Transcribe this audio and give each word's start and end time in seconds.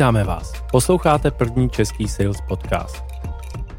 Vítáme 0.00 0.24
vás. 0.24 0.52
Posloucháte 0.70 1.30
první 1.30 1.70
český 1.70 2.08
sales 2.08 2.36
podcast. 2.48 3.04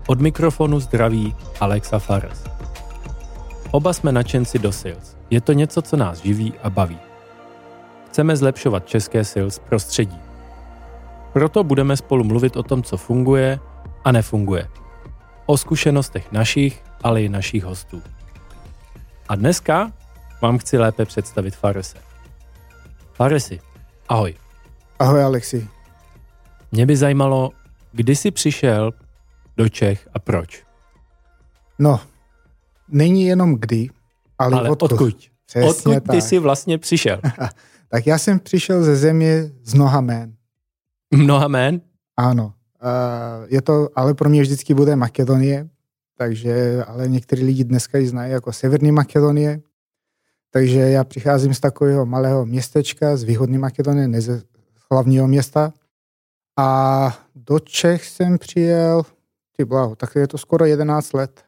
Od 0.08 0.22
mikrofonu 0.22 0.80
zdraví 0.80 1.36
Alexa 1.60 2.00
Fares. 2.00 2.44
Oba 3.72 3.94
jsme 3.94 4.12
nadšenci 4.12 4.60
do 4.60 4.72
sales. 4.72 5.18
Je 5.30 5.42
to 5.42 5.54
něco, 5.54 5.82
co 5.82 5.98
nás 5.98 6.22
živí 6.22 6.54
a 6.64 6.70
baví. 6.70 7.00
Chceme 8.08 8.38
zlepšovat 8.38 8.88
české 8.88 9.26
sales 9.26 9.60
prostředí. 9.60 10.20
Proto 11.34 11.64
budeme 11.64 11.98
spolu 11.98 12.24
mluvit 12.24 12.58
o 12.58 12.64
tom, 12.64 12.84
co 12.84 12.98
funguje 12.98 13.60
a 14.04 14.12
nefunguje. 14.12 14.68
O 15.46 15.58
zkušenostech 15.58 16.32
našich, 16.32 16.84
ale 17.04 17.24
i 17.24 17.30
našich 17.30 17.64
hostů. 17.64 18.02
A 19.30 19.36
dneska 19.36 19.92
vám 20.42 20.58
chci 20.58 20.78
lépe 20.78 21.06
představit 21.06 21.56
Farese. 21.56 21.98
Faresi, 23.14 23.60
ahoj. 24.10 24.36
Ahoj 25.00 25.24
Alexi. 25.24 25.81
Mě 26.72 26.86
by 26.86 26.98
zajímalo, 26.98 27.52
kdy 27.92 28.16
jsi 28.16 28.32
přišel 28.32 28.92
do 29.58 29.70
Čech 29.70 30.08
a 30.14 30.20
proč? 30.20 30.64
No, 31.80 32.00
není 32.88 33.24
jenom 33.26 33.56
kdy, 33.56 33.90
ale, 34.40 34.58
Ale 34.58 34.70
odkud. 34.70 34.92
odkud? 34.92 35.16
Přesně 35.46 35.70
Odkud 35.70 35.94
ty 35.94 36.18
tak. 36.18 36.22
jsi 36.22 36.40
vlastně 36.40 36.78
přišel? 36.78 37.22
Tak 37.94 38.08
já 38.08 38.18
jsem 38.18 38.40
přišel 38.40 38.84
ze 38.84 38.96
země 38.96 39.52
z 39.64 39.74
mnoha 39.74 40.02
jmén. 40.02 40.34
Mnoha 41.16 41.48
jmén? 41.48 41.82
Ano. 42.18 42.54
Je 43.48 43.62
to, 43.62 43.88
ale 43.96 44.14
pro 44.14 44.30
mě 44.30 44.42
vždycky 44.42 44.74
bude 44.74 44.96
Makedonie, 44.96 45.70
takže, 46.18 46.84
ale 46.88 47.08
někteří 47.08 47.44
lidi 47.44 47.64
dneska 47.64 47.98
ji 47.98 48.08
znají 48.08 48.32
jako 48.32 48.54
Severní 48.54 48.92
Makedonie. 48.92 49.62
Takže 50.52 50.80
já 50.80 51.04
přicházím 51.04 51.54
z 51.54 51.60
takového 51.60 52.06
malého 52.06 52.46
městečka, 52.46 53.18
z 53.18 53.24
východní 53.24 53.58
Makedonie, 53.58 54.08
ne 54.08 54.22
ze 54.22 54.42
hlavního 54.92 55.28
města. 55.28 55.74
A 56.60 57.18
do 57.36 57.60
Čech 57.60 58.06
jsem 58.06 58.38
přijel, 58.38 59.04
ty 59.58 59.66
blaho, 59.66 59.96
tak 59.96 60.16
je 60.16 60.28
to 60.28 60.38
skoro 60.38 60.66
11 60.66 61.14
let. 61.14 61.44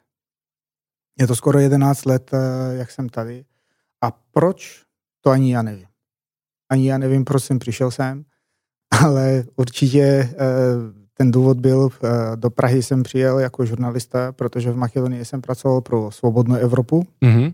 Je 1.19 1.27
to 1.27 1.35
skoro 1.35 1.59
11 1.59 2.05
let, 2.05 2.31
eh, 2.33 2.37
jak 2.77 2.91
jsem 2.91 3.09
tady. 3.09 3.45
A 4.03 4.11
proč? 4.31 4.83
To 5.21 5.29
ani 5.29 5.53
já 5.53 5.61
nevím. 5.61 5.87
Ani 6.71 6.89
já 6.89 6.97
nevím, 6.97 7.25
proč 7.25 7.43
jsem 7.43 7.59
přišel 7.59 7.91
sem, 7.91 8.25
ale 9.05 9.43
určitě 9.55 10.01
eh, 10.01 10.35
ten 11.13 11.31
důvod 11.31 11.59
byl, 11.59 11.89
eh, 12.03 12.35
do 12.35 12.49
Prahy 12.49 12.83
jsem 12.83 13.03
přijel 13.03 13.39
jako 13.39 13.65
žurnalista, 13.65 14.31
protože 14.31 14.71
v 14.71 14.75
Makedonii 14.77 15.25
jsem 15.25 15.41
pracoval 15.41 15.81
pro 15.81 16.11
Svobodnou 16.11 16.55
Evropu 16.55 17.07
Mhm. 17.21 17.53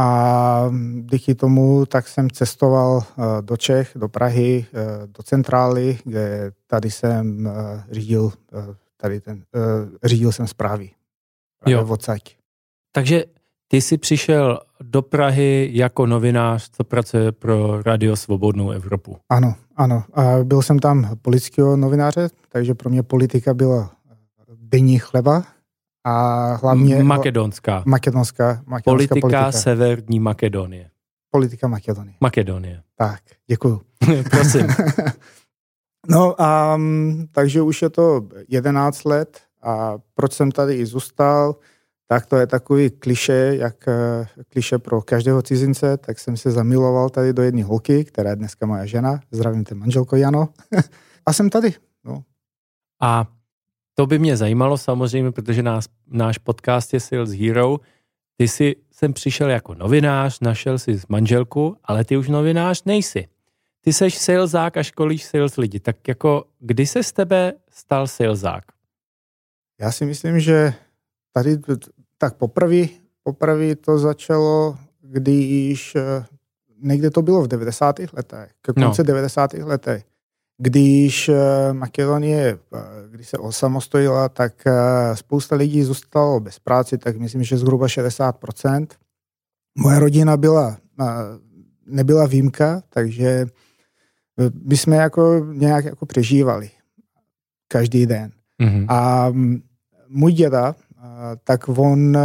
A 0.00 0.70
díky 1.00 1.34
tomu 1.34 1.86
tak 1.86 2.08
jsem 2.08 2.30
cestoval 2.30 3.02
eh, 3.02 3.22
do 3.42 3.56
Čech, 3.56 3.92
do 3.94 4.08
Prahy, 4.08 4.66
eh, 4.74 5.06
do 5.06 5.22
centrály, 5.22 5.98
kde 6.04 6.52
tady 6.66 6.90
jsem 6.90 7.46
eh, 7.46 7.84
řídil, 7.90 8.32
tady 8.96 9.20
ten, 9.20 9.42
řídil 10.04 10.32
jsem 10.32 10.46
zprávy. 10.46 10.90
Jo. 11.66 11.86
Odsaď. 11.88 12.22
Takže 12.92 13.24
ty 13.68 13.80
jsi 13.80 13.98
přišel 13.98 14.58
do 14.80 15.02
Prahy 15.02 15.70
jako 15.72 16.06
novinář, 16.06 16.70
co 16.72 16.84
pracuje 16.84 17.32
pro 17.32 17.82
Radio 17.82 18.16
Svobodnou 18.16 18.70
Evropu. 18.70 19.16
Ano, 19.28 19.54
ano. 19.76 20.04
A 20.12 20.44
byl 20.44 20.62
jsem 20.62 20.78
tam 20.78 21.16
politického 21.22 21.76
novináře, 21.76 22.28
takže 22.48 22.74
pro 22.74 22.90
mě 22.90 23.02
politika 23.02 23.54
byla 23.54 23.90
denní 24.48 24.98
chleba 24.98 25.44
a 26.04 26.54
hlavně 26.54 27.02
Makedonská. 27.02 27.82
makedonská, 27.86 28.62
makedonská 28.66 28.90
Politika, 28.90 29.20
politika. 29.20 29.52
Severní 29.52 30.20
Makedonie. 30.20 30.90
politika 31.30 31.68
Makedonie. 31.68 32.14
Makedonie. 32.20 32.82
Tak, 32.96 33.20
děkuju. 33.46 33.80
Prosím. 34.30 34.66
no 36.08 36.42
a 36.42 36.76
mm, 36.76 37.26
takže 37.32 37.62
už 37.62 37.82
je 37.82 37.90
to 37.90 38.28
11 38.48 39.04
let 39.04 39.40
a 39.62 39.98
proč 40.14 40.32
jsem 40.32 40.50
tady 40.52 40.74
i 40.74 40.86
zůstal, 40.86 41.56
tak 42.06 42.26
to 42.26 42.36
je 42.36 42.46
takový 42.46 42.90
kliše, 42.90 43.56
jak 43.58 43.88
eh, 43.88 44.26
kliše 44.48 44.78
pro 44.78 45.02
každého 45.02 45.42
cizince, 45.42 45.96
tak 45.96 46.18
jsem 46.18 46.36
se 46.36 46.50
zamiloval 46.50 47.10
tady 47.10 47.32
do 47.32 47.42
jedné 47.42 47.64
holky, 47.64 48.04
která 48.04 48.30
je 48.30 48.36
dneska 48.36 48.66
moja 48.66 48.86
žena, 48.86 49.20
zdravím 49.30 49.64
tě 49.64 49.74
manželko 49.74 50.16
Jano, 50.16 50.48
a 51.26 51.32
jsem 51.32 51.50
tady. 51.50 51.74
No. 52.04 52.22
A 53.02 53.26
to 53.94 54.06
by 54.06 54.18
mě 54.18 54.36
zajímalo 54.36 54.78
samozřejmě, 54.78 55.32
protože 55.32 55.62
nás, 55.62 55.84
náš 56.06 56.38
podcast 56.38 56.94
je 56.94 57.00
Sales 57.00 57.30
Hero. 57.30 57.76
Ty 58.36 58.48
jsi 58.48 58.76
sem 58.92 59.12
přišel 59.12 59.50
jako 59.50 59.74
novinář, 59.74 60.40
našel 60.40 60.78
si 60.78 61.00
manželku, 61.08 61.76
ale 61.84 62.04
ty 62.04 62.16
už 62.16 62.28
novinář 62.28 62.84
nejsi. 62.84 63.26
Ty 63.80 63.92
seš 63.92 64.18
salesák 64.18 64.76
a 64.76 64.82
školíš 64.82 65.24
sales 65.24 65.56
lidi. 65.56 65.80
Tak 65.80 66.08
jako, 66.08 66.44
kdy 66.60 66.86
se 66.86 67.02
z 67.02 67.12
tebe 67.12 67.52
stal 67.70 68.06
salesák? 68.06 68.64
Já 69.80 69.92
si 69.92 70.04
myslím, 70.04 70.40
že 70.40 70.74
tady 71.32 71.56
tak 72.18 72.34
poprvé, 72.36 72.86
poprvé 73.22 73.76
to 73.76 73.98
začalo, 73.98 74.78
když 75.00 75.94
eh, 75.96 76.24
někde 76.82 77.10
to 77.10 77.22
bylo 77.22 77.42
v 77.42 77.48
90. 77.48 77.98
letech, 77.98 78.50
ke 78.62 78.72
No. 78.76 78.86
konci 78.86 79.04
90. 79.04 79.52
letech, 79.52 80.04
když 80.62 81.28
eh, 81.28 81.72
Makedonie, 81.72 82.58
eh, 82.74 82.78
když 83.10 83.28
se 83.28 83.38
osamostojila, 83.38 84.28
tak 84.28 84.52
eh, 84.66 85.16
spousta 85.16 85.56
lidí 85.56 85.82
zůstalo 85.82 86.40
bez 86.40 86.58
práce, 86.58 86.98
tak 86.98 87.16
myslím, 87.16 87.42
že 87.42 87.56
zhruba 87.58 87.86
60%. 87.86 88.86
Moje 89.78 89.98
rodina 89.98 90.36
byla, 90.36 90.76
nebyla 91.86 92.26
výjimka, 92.26 92.82
takže 92.88 93.46
my 94.64 94.76
jsme 94.76 94.96
jako 94.96 95.46
nějak 95.52 95.84
jako 95.84 96.06
přežívali 96.06 96.70
každý 97.68 98.06
den. 98.06 98.30
Mhm. 98.58 98.86
A 98.88 99.28
mm, 99.30 99.62
můj 100.08 100.32
děda, 100.32 100.74
tak 101.44 101.68
on 101.68 102.18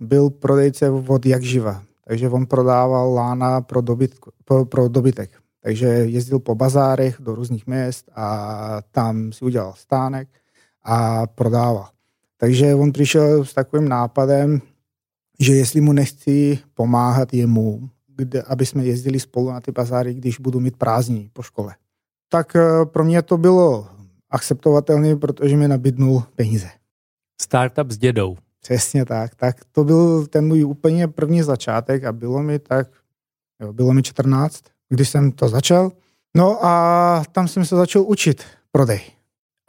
byl 0.00 0.30
prodejce 0.30 0.90
od 0.90 1.26
jak 1.26 1.42
živa. 1.42 1.82
Takže 2.04 2.28
on 2.28 2.46
prodával 2.46 3.14
lána 3.14 3.60
pro, 3.60 3.80
dobyt, 3.80 4.14
pro, 4.44 4.64
pro 4.64 4.88
dobytek. 4.88 5.30
Takže 5.66 5.86
jezdil 5.86 6.38
po 6.38 6.54
bazárech 6.54 7.16
do 7.20 7.34
různých 7.34 7.66
měst 7.66 8.10
a 8.14 8.78
tam 8.90 9.32
si 9.32 9.44
udělal 9.44 9.72
stánek 9.76 10.28
a 10.82 11.26
prodával. 11.26 11.88
Takže 12.36 12.74
on 12.74 12.92
přišel 12.92 13.44
s 13.44 13.54
takovým 13.54 13.88
nápadem, 13.88 14.60
že 15.38 15.54
jestli 15.54 15.80
mu 15.80 15.92
nechci 15.92 16.58
pomáhat 16.74 17.34
jemu, 17.34 17.90
kde, 18.16 18.42
aby 18.42 18.66
jsme 18.66 18.84
jezdili 18.84 19.20
spolu 19.20 19.50
na 19.50 19.60
ty 19.60 19.72
bazáry, 19.72 20.14
když 20.14 20.38
budu 20.38 20.60
mít 20.60 20.76
prázdní 20.76 21.30
po 21.32 21.42
škole. 21.42 21.74
Tak 22.28 22.56
eh, 22.56 22.84
pro 22.84 23.04
mě 23.04 23.22
to 23.22 23.36
bylo 23.36 23.88
akceptovatelné, 24.30 25.16
protože 25.16 25.56
mi 25.56 25.68
nabídnul 25.68 26.22
peníze. 26.36 26.68
Startup 27.40 27.90
s 27.90 27.98
dědou. 27.98 28.36
Přesně 28.62 29.04
tak. 29.04 29.34
Tak 29.34 29.56
to 29.72 29.84
byl 29.84 30.26
ten 30.26 30.46
můj 30.46 30.64
úplně 30.64 31.08
první 31.08 31.42
začátek 31.42 32.04
a 32.04 32.12
bylo 32.12 32.42
mi 32.42 32.58
tak, 32.58 32.90
jo, 33.60 33.72
bylo 33.72 33.92
mi 33.92 34.02
14, 34.02 34.64
když 34.88 35.08
jsem 35.08 35.32
to 35.32 35.48
začal. 35.48 35.92
No 36.36 36.64
a 36.64 37.22
tam 37.32 37.48
jsem 37.48 37.64
se 37.64 37.76
začal 37.76 38.02
učit 38.02 38.44
prodej. 38.72 39.00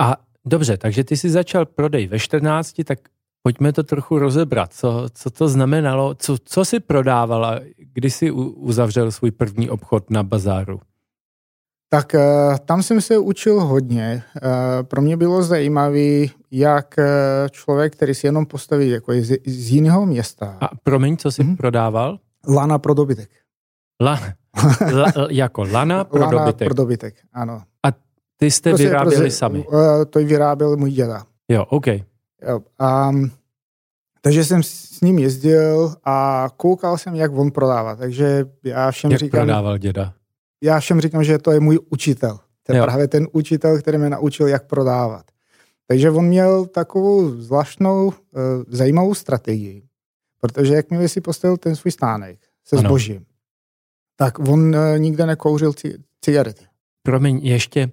A 0.01 0.15
dobře, 0.45 0.77
takže 0.77 1.03
ty 1.03 1.17
jsi 1.17 1.29
začal 1.29 1.65
prodej 1.65 2.07
ve 2.07 2.19
14, 2.19 2.73
tak 2.85 2.99
pojďme 3.43 3.73
to 3.73 3.83
trochu 3.83 4.19
rozebrat. 4.19 4.73
Co, 4.73 5.05
co 5.13 5.29
to 5.29 5.47
znamenalo? 5.49 6.15
Co, 6.15 6.37
co 6.45 6.65
jsi 6.65 6.79
prodával 6.79 7.45
a 7.45 7.59
kdy 7.93 8.09
jsi 8.11 8.31
uzavřel 8.31 9.11
svůj 9.11 9.31
první 9.31 9.69
obchod 9.69 10.09
na 10.09 10.23
bazáru? 10.23 10.79
Tak 11.89 12.15
eh, 12.15 12.19
tam 12.65 12.83
jsem 12.83 13.01
se 13.01 13.17
učil 13.17 13.59
hodně. 13.61 14.23
Eh, 14.37 14.83
Pro 14.83 15.01
mě 15.01 15.17
bylo 15.17 15.43
zajímavé, 15.43 16.25
jak 16.51 16.99
eh, 16.99 17.05
člověk, 17.51 17.93
který 17.95 18.15
si 18.15 18.27
jenom 18.27 18.45
postaví 18.45 18.89
jako 18.89 19.13
z, 19.13 19.37
z 19.45 19.69
jiného 19.71 20.05
města, 20.05 20.57
A 20.61 20.69
promiň, 20.83 21.17
co 21.17 21.31
jsi 21.31 21.43
Mhm. 21.43 21.57
prodával? 21.57 22.19
lana 22.49 22.79
pro 22.79 22.93
dobytek. 22.93 23.29
La, 24.03 24.19
la, 24.93 25.11
jako 25.29 25.63
lana 25.71 26.03
pro 26.03 26.19
lana 26.21 26.31
dobytek. 26.45 26.67
pro 26.67 26.73
dobytek, 26.75 27.15
ano. 27.33 27.61
Ty 28.39 28.51
jste 28.51 28.69
Prostě- 28.69 28.87
vyráběli 28.87 29.15
prostě, 29.21 29.37
sami. 29.37 29.65
eh, 30.01 30.05
To 30.05 30.19
vyráběl 30.19 30.77
můj 30.77 30.91
děda. 30.91 31.23
Jo, 31.49 31.65
OK. 31.69 31.87
Jo, 31.87 32.59
a, 32.79 33.11
takže 34.21 34.45
jsem 34.45 34.63
s 34.63 35.01
ním 35.01 35.19
jezdil 35.19 35.95
a 36.05 36.47
koukal 36.57 36.97
jsem, 36.97 37.15
jak 37.15 37.31
on 37.37 37.51
prodává. 37.51 37.95
Takže 37.95 38.45
já 38.63 38.91
všem, 38.91 39.11
Jak 39.11 39.19
říkám, 39.19 39.39
prodával 39.41 39.77
děda? 39.77 40.13
já 40.63 40.79
všem 40.79 41.01
říkám, 41.01 41.23
že 41.23 41.37
to 41.37 41.51
je 41.51 41.59
můj 41.59 41.79
učitel. 41.89 42.39
To 42.63 42.73
je 42.73 42.77
Jo. 42.79 42.83
právě 42.83 43.07
ten 43.07 43.27
učitel, 43.31 43.79
který 43.79 43.97
mě 43.97 44.09
naučil, 44.09 44.47
jak 44.47 44.67
prodávat. 44.67 45.25
Takže 45.87 46.11
on 46.11 46.25
měl 46.25 46.65
takovou 46.65 47.29
zvláštnou, 47.41 48.11
eh, 48.13 48.39
zajímavou 48.67 49.13
strategii. 49.13 49.83
Protože 50.41 50.73
jakmile 50.75 51.07
si 51.07 51.21
postavil 51.21 51.57
ten 51.57 51.75
svůj 51.75 51.91
stánek 51.91 52.39
se 52.65 52.75
Ano. 52.77 52.89
Tak 54.17 54.39
on 54.39 54.75
eh, 54.75 54.99
nikde 54.99 55.25
nekouřil 55.25 55.71
ci- 55.71 56.03
cigarety. 56.25 56.65
Promiň, 57.03 57.39
ještě, 57.43 57.91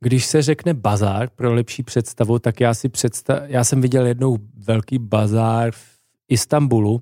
když 0.00 0.26
se 0.26 0.42
řekne 0.42 0.74
bazár 0.74 1.28
pro 1.30 1.54
lepší 1.54 1.82
představu, 1.82 2.38
tak 2.38 2.60
já 2.60 2.74
si 2.74 2.88
představ, 2.88 3.42
já 3.46 3.64
jsem 3.64 3.80
viděl 3.80 4.06
jednou 4.06 4.38
velký 4.54 4.98
bazár 4.98 5.70
v 5.72 5.98
Istanbulu. 6.28 6.98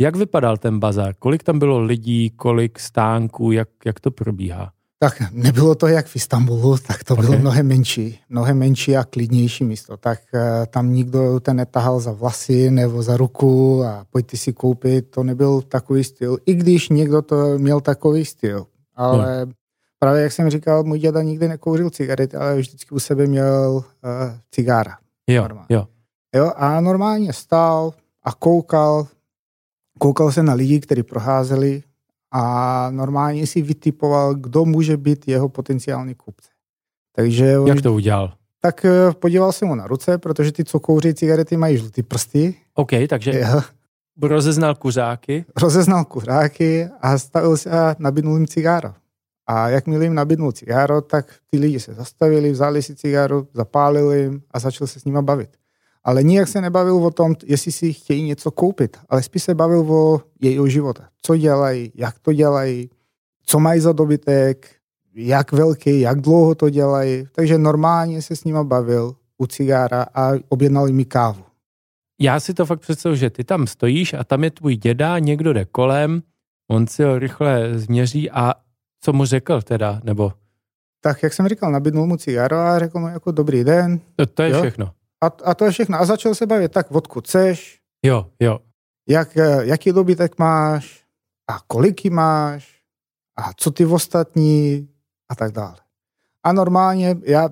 Jak 0.00 0.16
vypadal 0.16 0.56
ten 0.56 0.78
bazár? 0.78 1.14
Kolik 1.14 1.42
tam 1.42 1.58
bylo 1.58 1.80
lidí, 1.80 2.30
kolik 2.30 2.78
stánků, 2.78 3.52
jak, 3.52 3.68
jak 3.84 4.00
to 4.00 4.10
probíhá? 4.10 4.72
Tak 5.02 5.22
nebylo 5.32 5.74
to 5.74 5.86
jak 5.86 6.06
v 6.06 6.16
Istanbulu, 6.16 6.78
tak 6.78 7.04
to 7.04 7.14
okay. 7.14 7.26
bylo 7.26 7.38
mnohem 7.38 7.66
menší, 7.66 8.20
mnohem 8.28 8.58
menší 8.58 8.96
a 8.96 9.04
klidnější 9.04 9.64
místo. 9.64 9.96
Tak 9.96 10.20
uh, 10.34 10.40
tam 10.66 10.92
nikdo 10.92 11.40
ten 11.40 11.56
netahal 11.56 12.00
za 12.00 12.12
vlasy 12.12 12.70
nebo 12.70 13.02
za 13.02 13.16
ruku 13.16 13.84
a 13.84 14.06
pojďte 14.10 14.36
si 14.36 14.52
koupit, 14.52 15.10
to 15.10 15.22
nebyl 15.22 15.60
takový 15.60 16.04
styl. 16.04 16.38
I 16.46 16.54
když 16.54 16.88
někdo 16.88 17.22
to 17.22 17.58
měl 17.58 17.80
takový 17.80 18.24
styl, 18.24 18.66
ale 18.94 19.42
hmm. 19.44 19.52
právě 19.98 20.22
jak 20.22 20.32
jsem 20.32 20.50
říkal, 20.50 20.84
můj 20.84 20.98
děda 20.98 21.22
nikdy 21.22 21.48
nekouřil 21.48 21.90
cigarety, 21.90 22.36
ale 22.36 22.56
vždycky 22.56 22.94
u 22.94 22.98
sebe 22.98 23.26
měl 23.26 23.72
uh, 23.74 23.82
cigára. 24.50 24.98
Jo, 25.26 25.48
jo. 25.68 25.86
jo. 26.34 26.52
A 26.56 26.80
normálně 26.80 27.32
stál 27.32 27.94
a 28.22 28.32
koukal, 28.32 29.06
koukal 29.98 30.32
se 30.32 30.42
na 30.42 30.54
lidi, 30.54 30.80
kteří 30.80 31.02
proházeli 31.02 31.82
a 32.32 32.90
normálně 32.90 33.46
si 33.46 33.62
vytipoval, 33.62 34.34
kdo 34.34 34.64
může 34.64 34.96
být 34.96 35.28
jeho 35.28 35.48
potenciální 35.48 36.14
kupce. 36.14 36.50
Takže 37.16 37.58
on, 37.58 37.68
Jak 37.68 37.82
to 37.82 37.94
udělal? 37.94 38.34
Tak 38.60 38.84
eh, 38.84 39.12
podíval 39.12 39.52
se 39.52 39.64
mu 39.64 39.74
na 39.74 39.86
ruce, 39.86 40.18
protože 40.18 40.52
ty, 40.52 40.64
co 40.64 40.80
kouří 40.80 41.14
cigarety, 41.14 41.56
mají 41.56 41.76
žlutý 41.76 42.02
prsty. 42.02 42.54
OK, 42.74 42.90
takže 43.08 43.40
jo. 43.40 43.60
rozeznal 44.22 44.74
kuřáky. 44.74 45.44
Rozeznal 45.62 46.04
kuřáky 46.04 46.88
a 47.00 47.18
stavil 47.18 47.56
se 47.56 47.70
a 47.70 47.96
nabídnul 47.98 48.36
jim 48.36 48.46
cigáro. 48.46 48.94
A 49.46 49.68
jakmile 49.68 50.04
jim 50.04 50.14
nabídnul 50.14 50.52
cigáro, 50.52 51.00
tak 51.00 51.34
ty 51.50 51.58
lidi 51.58 51.80
se 51.80 51.94
zastavili, 51.94 52.50
vzali 52.50 52.82
si 52.82 52.94
cigáro, 52.94 53.46
zapálili 53.54 54.20
jim 54.20 54.42
a 54.50 54.58
začal 54.58 54.86
se 54.86 55.00
s 55.00 55.04
nima 55.04 55.22
bavit. 55.22 55.50
Ale 56.04 56.22
nijak 56.22 56.48
se 56.48 56.60
nebavil 56.60 56.96
o 56.96 57.10
tom, 57.10 57.34
jestli 57.46 57.72
si 57.72 57.92
chtějí 57.92 58.22
něco 58.22 58.50
koupit, 58.50 58.96
ale 59.08 59.22
spíš 59.22 59.42
se 59.42 59.54
bavil 59.54 59.92
o 59.92 60.20
jejího 60.40 60.68
života. 60.68 61.08
Co 61.22 61.36
dělají, 61.36 61.92
jak 61.94 62.18
to 62.18 62.32
dělají, 62.32 62.90
co 63.46 63.60
mají 63.60 63.80
za 63.80 63.92
dobytek, 63.92 64.70
jak 65.14 65.52
velký, 65.52 66.00
jak 66.00 66.20
dlouho 66.20 66.54
to 66.54 66.70
dělají. 66.70 67.26
Takže 67.32 67.58
normálně 67.58 68.22
se 68.22 68.36
s 68.36 68.44
nima 68.44 68.64
bavil 68.64 69.14
u 69.38 69.46
cigára 69.46 70.06
a 70.14 70.32
objednal 70.48 70.88
mi 70.88 71.04
kávu. 71.04 71.44
Já 72.20 72.40
si 72.40 72.54
to 72.54 72.66
fakt 72.66 72.80
představuji, 72.80 73.18
že 73.18 73.30
ty 73.30 73.44
tam 73.44 73.66
stojíš 73.66 74.14
a 74.14 74.24
tam 74.24 74.44
je 74.44 74.50
tvůj 74.50 74.76
děda, 74.76 75.18
někdo 75.18 75.52
jde 75.52 75.64
kolem, 75.64 76.22
on 76.70 76.86
si 76.86 77.02
ho 77.02 77.18
rychle 77.18 77.78
změří 77.78 78.30
a 78.30 78.54
co 79.00 79.12
mu 79.12 79.24
řekl 79.24 79.62
teda, 79.62 80.00
nebo? 80.04 80.32
Tak 81.00 81.22
jak 81.22 81.32
jsem 81.32 81.48
říkal, 81.48 81.72
nabídnul 81.72 82.06
mu 82.06 82.16
cigáro 82.16 82.56
a 82.56 82.78
řekl 82.78 82.98
mu 82.98 83.08
jako 83.08 83.32
dobrý 83.32 83.64
den. 83.64 84.00
To, 84.16 84.26
to 84.26 84.42
je 84.42 84.50
jo? 84.50 84.60
všechno. 84.60 84.92
A, 85.22 85.26
a 85.44 85.54
to 85.54 85.64
je 85.64 85.70
všechno. 85.70 86.00
A 86.00 86.04
začal 86.04 86.34
se 86.34 86.46
bavit, 86.46 86.72
tak 86.72 86.90
odkud 86.90 87.26
seš, 87.26 87.80
jo, 88.04 88.26
jo. 88.40 88.58
Jak, 89.08 89.36
eh, 89.36 89.66
jaký 89.66 89.92
dobytek 89.92 90.38
máš 90.38 91.04
a 91.50 91.60
kolik 91.66 92.04
máš 92.04 92.80
a 93.36 93.52
co 93.56 93.70
ty 93.70 93.86
ostatní 93.86 94.88
a 95.28 95.34
tak 95.34 95.52
dále. 95.52 95.76
A 96.42 96.52
normálně, 96.52 97.16
já, 97.24 97.48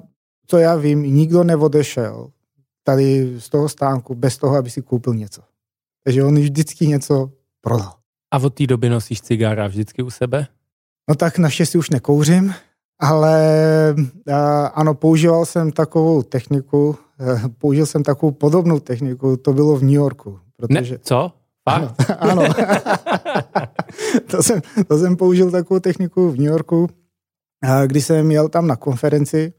co 0.47 0.59
já 0.59 0.77
vím, 0.77 1.03
nikdo 1.03 1.45
neodešel 1.45 2.31
tady 2.83 3.35
z 3.41 3.49
toho 3.49 3.69
stánku 3.69 4.15
bez 4.15 4.39
toho, 4.39 4.57
aby 4.57 4.71
si 4.71 4.83
koupil 4.83 5.15
něco. 5.15 5.43
Takže 6.05 6.25
on 6.25 6.35
vždycky 6.35 6.87
něco 6.87 7.33
prodal. 7.61 7.95
A 8.31 8.39
od 8.39 8.55
té 8.55 8.67
doby 8.67 8.89
nosíš 8.89 9.21
cigára 9.21 9.67
vždycky 9.67 10.03
u 10.03 10.11
sebe? 10.11 10.47
No 11.09 11.15
tak 11.15 11.39
naštěstí 11.39 11.79
už 11.79 11.91
nekouřím, 11.91 12.55
ale 13.01 13.95
a, 14.33 14.67
ano, 14.67 14.95
používal 14.95 15.47
jsem 15.47 15.73
takovou 15.73 16.23
techniku, 16.23 16.97
a, 17.19 17.49
použil 17.59 17.87
jsem 17.87 18.03
takovou 18.03 18.33
podobnou 18.33 18.81
techniku, 18.81 19.37
to 19.37 19.53
bylo 19.53 19.77
v 19.77 19.83
New 19.83 19.93
Yorku. 19.93 20.39
Protože, 20.57 20.95
ne, 20.95 21.01
co? 21.03 21.33
Ano, 21.67 21.95
ano. 22.19 22.43
to, 24.31 24.43
jsem, 24.43 24.61
to 24.89 24.99
jsem 24.99 25.17
použil 25.17 25.51
takovou 25.51 25.81
techniku 25.81 26.31
v 26.31 26.37
New 26.37 26.47
Yorku, 26.47 26.89
a, 27.63 27.87
když 27.87 28.07
jsem 28.07 28.31
jel 28.31 28.49
tam 28.49 28.67
na 28.67 28.77
konferenci, 28.77 29.53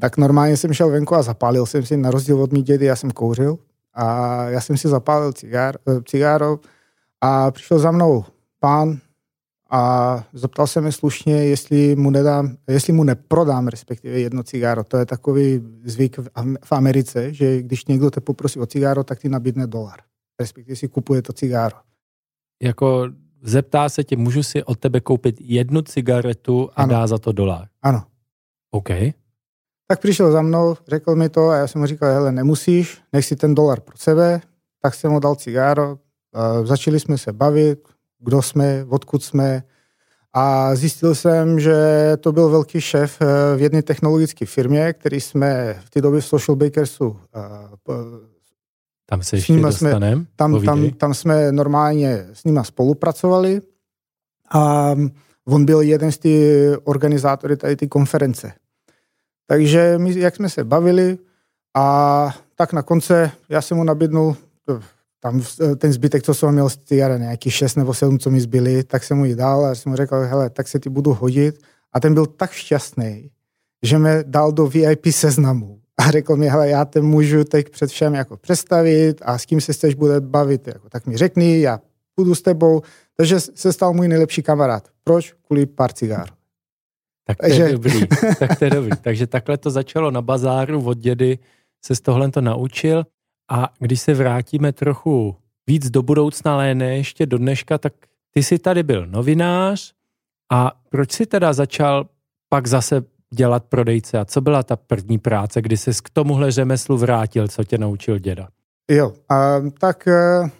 tak 0.00 0.16
normálně 0.16 0.56
jsem 0.56 0.72
šel 0.72 0.90
venku 0.90 1.14
a 1.14 1.22
zapálil 1.22 1.66
jsem 1.66 1.86
si, 1.86 1.96
na 1.96 2.10
rozdíl 2.10 2.42
od 2.42 2.52
mý 2.52 2.62
dědy, 2.62 2.86
já 2.86 2.96
jsem 2.96 3.10
kouřil 3.10 3.58
a 3.94 4.34
já 4.48 4.60
jsem 4.60 4.76
si 4.76 4.88
zapálil 4.88 5.32
cigár, 5.32 5.76
eh, 5.88 6.02
cigáro 6.04 6.58
a 7.20 7.50
přišel 7.50 7.78
za 7.78 7.90
mnou 7.90 8.24
pán, 8.60 8.98
a 9.70 10.24
zeptal 10.32 10.66
se 10.66 10.80
mi 10.80 10.92
slušně, 10.92 11.34
jestli 11.34 11.96
mu, 11.96 12.10
nedám, 12.10 12.56
jestli 12.68 12.92
mu 12.92 13.04
neprodám 13.04 13.68
respektive 13.68 14.20
jedno 14.20 14.42
cigáro. 14.42 14.84
To 14.84 14.96
je 14.96 15.06
takový 15.06 15.60
zvyk 15.84 16.18
v 16.64 16.72
Americe, 16.72 17.34
že 17.34 17.62
když 17.62 17.86
někdo 17.86 18.10
te 18.10 18.20
poprosí 18.20 18.58
o 18.58 18.66
cigáro, 18.66 19.04
tak 19.04 19.18
ti 19.18 19.28
nabídne 19.28 19.66
dolar. 19.66 20.00
Respektive 20.40 20.76
si 20.76 20.88
kupuje 20.88 21.22
to 21.22 21.32
cigáro. 21.32 21.76
Jako 22.62 23.08
zeptá 23.42 23.88
se 23.88 24.04
tě, 24.04 24.16
můžu 24.16 24.42
si 24.42 24.64
od 24.64 24.78
tebe 24.78 25.00
koupit 25.00 25.36
jednu 25.40 25.82
cigaretu 25.82 26.70
a 26.76 26.82
ano. 26.82 26.90
dá 26.90 27.06
za 27.06 27.18
to 27.18 27.32
dolar? 27.32 27.68
Ano. 27.82 28.02
OK. 28.70 28.88
Tak 29.88 30.00
přišel 30.00 30.32
za 30.32 30.42
mnou, 30.42 30.76
řekl 30.88 31.16
mi 31.16 31.28
to 31.28 31.48
a 31.48 31.56
já 31.56 31.66
jsem 31.66 31.80
mu 31.80 31.86
říkal, 31.86 32.12
hele, 32.12 32.32
nemusíš, 32.32 32.98
nech 33.12 33.24
si 33.24 33.36
ten 33.36 33.54
dolar 33.54 33.80
pro 33.80 33.96
sebe. 33.96 34.40
Tak 34.82 34.94
jsem 34.94 35.12
mu 35.12 35.20
dal 35.20 35.34
cigáro, 35.34 35.98
začali 36.64 37.00
jsme 37.00 37.18
se 37.18 37.32
bavit, 37.32 37.88
kdo 38.18 38.42
jsme, 38.42 38.86
odkud 38.88 39.24
jsme. 39.24 39.62
A 40.32 40.74
zjistil 40.74 41.14
jsem, 41.14 41.60
že 41.60 41.76
to 42.20 42.32
byl 42.32 42.50
velký 42.50 42.80
šéf 42.80 43.18
eh, 43.20 43.56
v 43.56 43.60
jedné 43.60 43.82
technologické 43.82 44.46
firmě, 44.46 44.92
který 44.92 45.20
jsme 45.20 45.80
v 45.84 45.90
té 45.90 46.00
době 46.00 46.20
v 46.20 46.26
Social 46.26 46.56
Bakersu 46.56 47.16
eh, 47.34 48.36
tam 49.06 49.22
se 49.22 49.36
ještě 49.36 49.60
dostaneme. 49.60 50.24
Tam, 50.36 50.64
tam, 50.64 50.90
tam 50.90 51.14
jsme 51.14 51.52
normálně 51.52 52.26
s 52.32 52.44
nima 52.44 52.64
spolupracovali 52.64 53.60
a 54.50 54.94
on 55.44 55.64
byl 55.64 55.80
jeden 55.80 56.12
z 56.12 56.18
těch 56.18 56.78
organizátorů 56.84 57.56
tady 57.56 57.76
ty 57.76 57.88
konference. 57.88 58.52
Takže 59.46 59.98
my, 59.98 60.18
jak 60.18 60.36
jsme 60.36 60.48
se 60.48 60.64
bavili 60.64 61.18
a 61.74 62.28
tak 62.54 62.72
na 62.72 62.82
konce 62.82 63.30
já 63.48 63.62
jsem 63.62 63.76
mu 63.76 63.84
nabídnul 63.84 64.36
tam 65.20 65.42
eh, 65.60 65.76
ten 65.76 65.92
zbytek, 65.92 66.22
co 66.22 66.34
jsem 66.34 66.52
měl 66.52 66.70
z 66.70 66.76
cigaret, 66.76 67.18
nějaký 67.18 67.50
6 67.50 67.74
nebo 67.74 67.94
7, 67.94 68.18
co 68.18 68.30
mi 68.30 68.40
zbyly, 68.40 68.84
tak 68.84 69.04
jsem 69.04 69.16
mu 69.16 69.24
ji 69.24 69.34
dal 69.34 69.66
a 69.66 69.74
jsem 69.74 69.90
mu 69.90 69.96
řekl, 69.96 70.16
hele, 70.16 70.50
tak 70.50 70.68
se 70.68 70.78
ti 70.78 70.90
budu 70.90 71.14
hodit. 71.14 71.58
A 71.92 72.00
ten 72.00 72.14
byl 72.14 72.26
tak 72.26 72.50
šťastný, 72.50 73.30
že 73.82 73.98
mě 73.98 74.24
dal 74.26 74.52
do 74.52 74.66
VIP 74.66 75.06
seznamu 75.10 75.80
a 75.98 76.10
řekl 76.10 76.36
mi, 76.36 76.48
hele, 76.48 76.68
já 76.68 76.84
te 76.84 77.00
můžu 77.00 77.44
teď 77.44 77.68
před 77.70 77.90
všem 77.90 78.14
jako 78.14 78.36
představit 78.36 79.22
a 79.24 79.38
s 79.38 79.46
kým 79.46 79.60
se 79.60 79.72
chceš 79.72 79.94
bude 79.94 80.20
bavit, 80.20 80.66
jako, 80.66 80.88
tak 80.88 81.06
mi 81.06 81.16
řekni, 81.16 81.60
já 81.60 81.80
budu 82.16 82.34
s 82.34 82.42
tebou. 82.42 82.82
Takže 83.16 83.40
se 83.40 83.72
stal 83.72 83.92
můj 83.92 84.08
nejlepší 84.08 84.42
kamarád. 84.42 84.88
Proč? 85.04 85.34
Kvůli 85.46 85.66
pár 85.66 85.92
cigár. 85.92 86.28
Tak 87.24 87.38
to 87.38 87.46
je 87.46 87.58
Takže... 87.58 87.72
dobrý. 87.72 88.06
tak 88.38 88.58
to 88.58 88.64
je 88.64 88.70
dobrý. 88.70 88.90
Takže 89.02 89.26
takhle 89.26 89.58
to 89.58 89.70
začalo 89.70 90.10
na 90.10 90.22
bazáru 90.22 90.84
od 90.84 90.98
dědy, 90.98 91.38
se 91.84 91.96
z 91.96 92.00
tohle 92.00 92.30
to 92.30 92.40
naučil. 92.40 93.04
A 93.50 93.72
když 93.78 94.00
se 94.00 94.14
vrátíme 94.14 94.72
trochu 94.72 95.36
víc 95.66 95.90
do 95.90 96.02
budoucna, 96.02 96.54
ale 96.54 96.74
ne 96.74 96.96
ještě 96.96 97.26
do 97.26 97.38
dneška, 97.38 97.78
tak 97.78 97.92
ty 98.30 98.42
jsi 98.42 98.58
tady 98.58 98.82
byl 98.82 99.06
novinář 99.06 99.92
a 100.52 100.72
proč 100.90 101.12
jsi 101.12 101.26
teda 101.26 101.52
začal 101.52 102.08
pak 102.48 102.66
zase 102.66 103.02
dělat 103.34 103.64
prodejce 103.64 104.18
a 104.18 104.24
co 104.24 104.40
byla 104.40 104.62
ta 104.62 104.76
první 104.76 105.18
práce, 105.18 105.62
kdy 105.62 105.76
jsi 105.76 105.90
k 106.02 106.10
tomuhle 106.10 106.50
řemeslu 106.50 106.96
vrátil, 106.96 107.48
co 107.48 107.64
tě 107.64 107.78
naučil 107.78 108.18
děda? 108.18 108.48
Jo, 108.90 109.12
a, 109.28 109.60
tak 109.78 110.08
eh, 110.08 110.50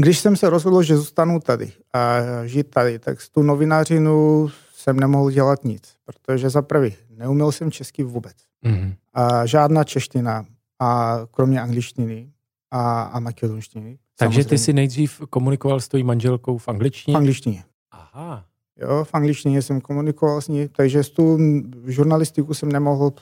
když 0.00 0.18
jsem 0.18 0.36
se 0.36 0.50
rozhodl, 0.50 0.82
že 0.82 0.96
zůstanu 0.96 1.40
tady 1.40 1.72
a 1.92 2.20
žít 2.44 2.70
tady, 2.70 2.98
tak 2.98 3.20
s 3.20 3.28
tu 3.28 3.42
novinářinu 3.42 4.48
jsem 4.74 5.00
nemohl 5.00 5.30
dělat 5.30 5.64
nic, 5.64 5.94
protože 6.04 6.50
za 6.50 6.62
prvý 6.62 6.94
neuměl 7.10 7.52
jsem 7.52 7.70
česky 7.70 8.02
vůbec. 8.02 8.36
Mm-hmm. 8.64 8.94
A 9.14 9.46
žádná 9.46 9.84
čeština, 9.84 10.44
a 10.80 11.18
kromě 11.30 11.60
angličtiny 11.60 12.32
a, 12.70 13.02
a 13.02 13.20
makedonštiny. 13.20 13.98
Takže 14.18 14.34
samozřejmě. 14.34 14.48
ty 14.48 14.58
si 14.58 14.72
nejdřív 14.72 15.22
komunikoval 15.30 15.80
s 15.80 15.88
tvojí 15.88 16.04
manželkou 16.04 16.58
v 16.58 16.68
angličtině? 16.68 17.14
V 17.14 17.16
angličtině. 17.16 17.64
Aha. 17.90 18.44
Jo, 18.80 19.04
v 19.04 19.14
angličtině 19.14 19.62
jsem 19.62 19.80
komunikoval 19.80 20.40
s 20.40 20.48
ní, 20.48 20.68
takže 20.68 21.04
s 21.04 21.10
tu 21.10 21.38
žurnalistiku 21.86 22.54
jsem 22.54 22.72
nemohl, 22.72 23.12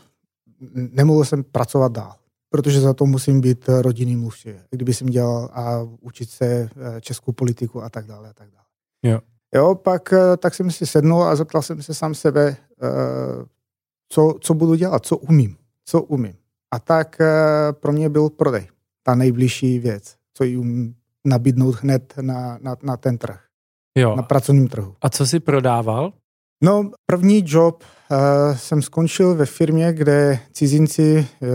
nemohl 0.74 1.24
jsem 1.24 1.44
pracovat 1.44 1.92
dál, 1.92 2.14
protože 2.50 2.80
za 2.80 2.94
to 2.94 3.06
musím 3.06 3.40
být 3.40 3.68
rodinný 3.80 4.16
mluvčí. 4.16 4.48
Kdyby 4.70 4.94
jsem 4.94 5.06
dělal 5.06 5.50
a 5.52 5.88
učit 6.00 6.30
se 6.30 6.46
eh, 6.46 7.00
českou 7.00 7.32
politiku 7.32 7.82
a 7.82 7.88
tak 7.88 8.06
dále 8.06 8.30
a 8.30 8.32
tak 8.32 8.50
dále. 8.50 8.64
Jo. 9.02 9.20
Jo, 9.54 9.74
pak 9.74 10.12
eh, 10.12 10.36
tak 10.36 10.54
jsem 10.54 10.70
si 10.70 10.86
sednul 10.86 11.22
a 11.22 11.36
zeptal 11.36 11.62
jsem 11.62 11.82
se 11.82 11.94
sám 11.94 12.14
sebe, 12.14 12.56
eh, 12.82 12.86
co, 14.08 14.34
co 14.40 14.54
budu 14.54 14.74
dělat, 14.74 15.06
co 15.06 15.16
umím, 15.16 15.56
co 15.84 16.02
umím. 16.02 16.34
A 16.70 16.78
tak 16.78 17.16
pro 17.80 17.92
mě 17.92 18.08
byl 18.08 18.30
prodej 18.30 18.68
ta 19.06 19.14
nejbližší 19.14 19.78
věc, 19.78 20.16
co 20.34 20.44
jim 20.44 20.94
nabídnout 21.25 21.75
hned 21.75 22.14
na, 22.20 22.58
na, 22.62 22.76
na 22.82 22.96
ten 22.96 23.18
trh. 23.18 23.40
Jo. 23.99 24.16
Na 24.16 24.23
pracovním 24.23 24.68
trhu. 24.68 24.94
A 25.02 25.11
co 25.11 25.26
si 25.26 25.40
prodával? 25.40 26.12
No, 26.62 26.90
první 27.06 27.42
job 27.46 27.84
uh, 28.11 28.18
jsem 28.56 28.82
skončil 28.82 29.34
ve 29.34 29.46
firmě, 29.46 29.92
kde 29.92 30.38
cizinci 30.52 31.26
uh, 31.40 31.49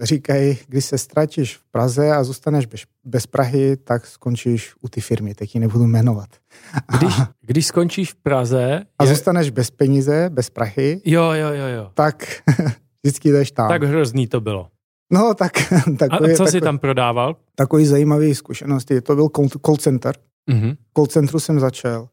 říkají, 0.00 0.58
když 0.68 0.84
se 0.84 0.98
ztratíš 0.98 1.56
v 1.56 1.64
Praze 1.70 2.12
a 2.12 2.24
zůstaneš 2.24 2.66
bez, 2.66 2.80
bez 3.04 3.26
Prahy, 3.26 3.76
tak 3.76 4.06
skončíš 4.06 4.74
u 4.80 4.88
ty 4.88 5.00
firmy, 5.00 5.34
tak 5.34 5.54
ji 5.54 5.60
nebudu 5.60 5.86
jmenovat. 5.86 6.28
Když, 6.98 7.14
když 7.40 7.66
skončíš 7.66 8.12
v 8.12 8.16
Praze... 8.16 8.82
A 8.98 9.04
je... 9.04 9.10
zůstaneš 9.10 9.50
bez 9.50 9.70
peníze, 9.70 10.30
bez 10.30 10.50
Prahy... 10.50 11.00
Jo, 11.04 11.22
jo, 11.22 11.48
jo, 11.48 11.66
jo. 11.66 11.90
Tak 11.94 12.42
vždycky 13.02 13.32
jdeš 13.32 13.50
tam. 13.50 13.68
Tak 13.68 13.82
hrozný 13.82 14.26
to 14.26 14.40
bylo. 14.40 14.68
No, 15.10 15.34
tak... 15.34 15.52
Takový, 15.98 16.32
a 16.32 16.36
co 16.36 16.46
jsi 16.46 16.60
tam 16.60 16.78
prodával? 16.78 17.36
Takový 17.54 17.86
zajímavý 17.86 18.34
zkušenosti. 18.34 19.00
To 19.00 19.14
byl 19.14 19.28
call 19.66 19.76
center. 19.76 20.14
Mm-hmm. 20.50 20.76
Call 20.96 21.06
centru 21.06 21.40
jsem 21.40 21.60
začal. 21.60 22.08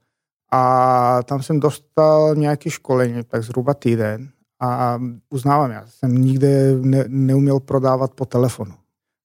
A 0.51 1.23
tam 1.23 1.43
jsem 1.43 1.59
dostal 1.59 2.35
nějaké 2.35 2.69
školení, 2.69 3.23
tak 3.23 3.43
zhruba 3.43 3.73
týden. 3.73 4.29
A 4.61 4.99
uznávám, 5.29 5.71
já 5.71 5.83
jsem 5.87 6.17
nikdy 6.17 6.47
ne, 6.81 7.05
neuměl 7.07 7.59
prodávat 7.59 8.13
po 8.13 8.25
telefonu. 8.25 8.73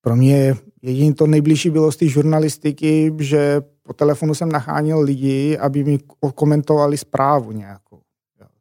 Pro 0.01 0.17
mě 0.17 0.57
jediné 0.83 1.15
to 1.15 1.27
nejbližší 1.27 1.71
bylo 1.71 1.93
z 1.93 1.97
té 1.97 2.09
žurnalistiky, 2.09 3.15
že 3.19 3.63
po 3.83 3.93
telefonu 3.93 4.35
jsem 4.35 4.53
nachánil 4.53 5.01
lidi, 5.01 5.59
aby 5.59 5.85
mi 5.85 5.99
komentovali 6.35 6.97
zprávu 6.97 7.53
nějakou. 7.53 8.01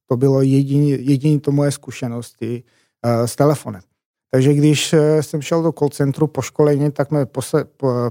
To 0.07 0.17
bylo 0.17 0.41
jediný, 0.41 0.89
jediný 0.89 1.39
to 1.39 1.51
moje 1.51 1.71
zkušenosti 1.71 2.63
uh, 3.05 3.25
s 3.25 3.35
telefonem. 3.35 3.81
Takže 4.33 4.53
když 4.53 4.93
eh, 4.93 5.23
jsem 5.23 5.41
šel 5.41 5.63
do 5.63 5.71
call 5.71 5.89
centru 5.89 6.27
po 6.27 6.41
školení, 6.41 6.91
tak 6.91 7.11
mě 7.11 7.25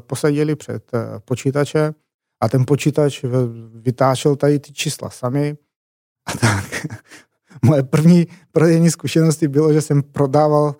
posadili 0.06 0.56
před 0.56 0.90
uh, 0.94 1.00
počítače 1.24 1.94
a 2.42 2.48
ten 2.48 2.66
počítač 2.66 3.24
vytáčel 3.74 4.36
tady 4.36 4.58
ty 4.58 4.72
čísla 4.72 5.10
sami. 5.10 5.56
A 6.26 6.38
tak 6.38 6.86
moje 7.62 7.82
první 7.82 8.26
prodejní 8.52 8.90
zkušenosti 8.90 9.48
bylo, 9.48 9.72
že 9.72 9.80
jsem 9.80 10.02
prodával 10.02 10.64
uh, 10.64 10.72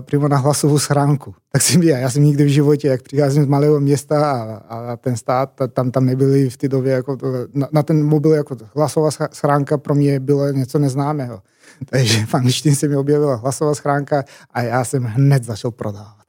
přímo 0.00 0.28
na 0.28 0.36
hlasovou 0.36 0.78
schránku. 0.78 1.34
Tak 1.52 1.62
jsem 1.62 1.82
já, 1.82 1.98
já 1.98 2.10
jsem 2.10 2.24
nikdy 2.24 2.44
v 2.44 2.48
životě, 2.48 2.88
jak 2.88 3.02
přicházím 3.02 3.42
z 3.42 3.46
malého 3.46 3.80
města 3.80 4.32
a, 4.32 4.56
a 4.56 4.96
ten 4.96 5.16
stát, 5.16 5.52
tam, 5.72 5.90
tam 5.90 6.06
nebyly 6.06 6.50
v 6.50 6.56
té 6.56 6.68
době, 6.68 6.92
jako 6.92 7.16
to, 7.16 7.26
na, 7.54 7.68
na, 7.72 7.82
ten 7.82 8.04
mobil 8.04 8.32
jako 8.32 8.56
hlasová 8.76 9.10
schránka 9.32 9.78
pro 9.78 9.94
mě 9.94 10.20
bylo 10.20 10.52
něco 10.52 10.78
neznámého. 10.78 11.42
Takže 11.90 12.26
v 12.26 12.34
angličtině 12.34 12.76
se 12.76 12.88
mi 12.88 12.96
objevila 12.96 13.34
hlasová 13.34 13.74
schránka 13.74 14.24
a 14.50 14.62
já 14.62 14.84
jsem 14.84 15.04
hned 15.04 15.44
začal 15.44 15.70
prodávat. 15.70 16.26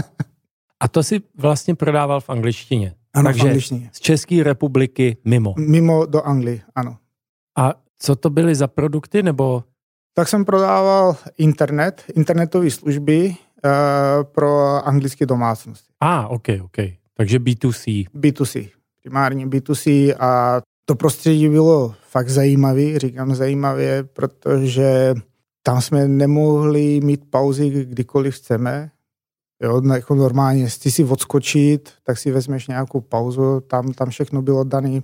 a 0.80 0.88
to 0.88 1.02
si 1.02 1.20
vlastně 1.38 1.74
prodával 1.74 2.20
v 2.20 2.30
angličtině? 2.30 2.94
Ano, 3.14 3.28
Takže 3.28 3.42
v 3.42 3.46
angličtině. 3.46 3.90
z 3.92 4.00
České 4.00 4.42
republiky 4.42 5.16
mimo? 5.24 5.54
Mimo 5.58 6.06
do 6.06 6.22
Anglie, 6.22 6.60
ano. 6.74 6.96
A 7.58 7.74
co 7.98 8.16
to 8.16 8.30
byly 8.30 8.54
za 8.54 8.66
produkty, 8.66 9.22
nebo? 9.22 9.64
Tak 10.14 10.28
jsem 10.28 10.44
prodával 10.44 11.16
internet, 11.38 12.04
internetové 12.14 12.70
služby 12.70 13.28
uh, 13.28 14.24
pro 14.24 14.82
anglické 14.86 15.26
domácnosti. 15.26 15.92
A, 16.00 16.20
ah, 16.20 16.26
ok, 16.26 16.48
ok. 16.64 16.76
Takže 17.14 17.38
B2C. 17.38 18.06
B2C, 18.14 18.70
primárně 19.02 19.46
B2C 19.46 20.14
a 20.20 20.60
to 20.84 20.94
prostředí 20.94 21.48
bylo 21.48 21.94
fakt 22.08 22.28
zajímavé, 22.28 22.98
říkám 22.98 23.34
zajímavé, 23.34 24.04
protože 24.04 25.14
tam 25.62 25.80
jsme 25.80 26.08
nemohli 26.08 27.00
mít 27.00 27.30
pauzy 27.30 27.70
kdykoliv 27.84 28.34
chceme. 28.34 28.90
Jo, 29.62 29.82
jako 29.94 30.14
normálně, 30.14 30.62
jestli 30.62 30.90
si 30.90 31.04
odskočit, 31.04 31.92
tak 32.02 32.18
si 32.18 32.30
vezmeš 32.30 32.68
nějakou 32.68 33.00
pauzu, 33.00 33.60
tam, 33.60 33.92
tam 33.92 34.10
všechno 34.10 34.42
bylo 34.42 34.64
dané 34.64 35.00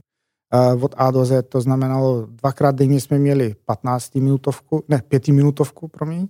od 0.80 0.94
A 0.96 1.10
do 1.10 1.24
Z. 1.24 1.48
To 1.48 1.60
znamenalo, 1.60 2.26
dvakrát 2.26 2.74
denně 2.74 3.00
jsme 3.00 3.18
měli 3.18 3.54
15 3.64 4.14
minutovku, 4.14 4.84
ne, 4.88 5.02
5 5.08 5.28
minutovku, 5.28 5.88
promiň, 5.88 6.28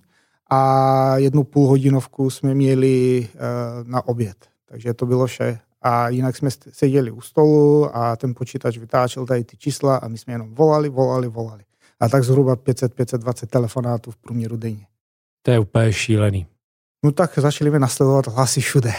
a 0.49 1.17
jednu 1.17 1.43
půlhodinovku 1.43 2.29
jsme 2.29 2.53
měli 2.53 3.27
uh, 3.33 3.87
na 3.87 4.07
oběd. 4.07 4.37
Takže 4.69 4.93
to 4.93 5.05
bylo 5.05 5.25
vše. 5.25 5.59
A 5.81 6.09
jinak 6.09 6.37
jsme 6.37 6.49
seděli 6.71 7.11
u 7.11 7.21
stolu 7.21 7.97
a 7.97 8.15
ten 8.15 8.33
počítač 8.33 8.77
vytáčel 8.77 9.25
tady 9.25 9.43
ty 9.43 9.57
čísla 9.57 9.97
a 9.97 10.07
my 10.07 10.17
jsme 10.17 10.33
jenom 10.33 10.55
volali, 10.55 10.89
volali, 10.89 11.27
volali. 11.27 11.63
A 11.99 12.09
tak 12.09 12.23
zhruba 12.23 12.55
500-520 12.55 13.47
telefonátů 13.47 14.11
v 14.11 14.17
průměru 14.17 14.57
denně. 14.57 14.87
To 15.41 15.51
je 15.51 15.59
úplně 15.59 15.93
šílený. 15.93 16.47
No 17.03 17.11
tak 17.11 17.39
začali 17.39 17.71
mi 17.71 17.79
nasledovat 17.79 18.27
hlasy 18.27 18.61
všude. 18.61 18.93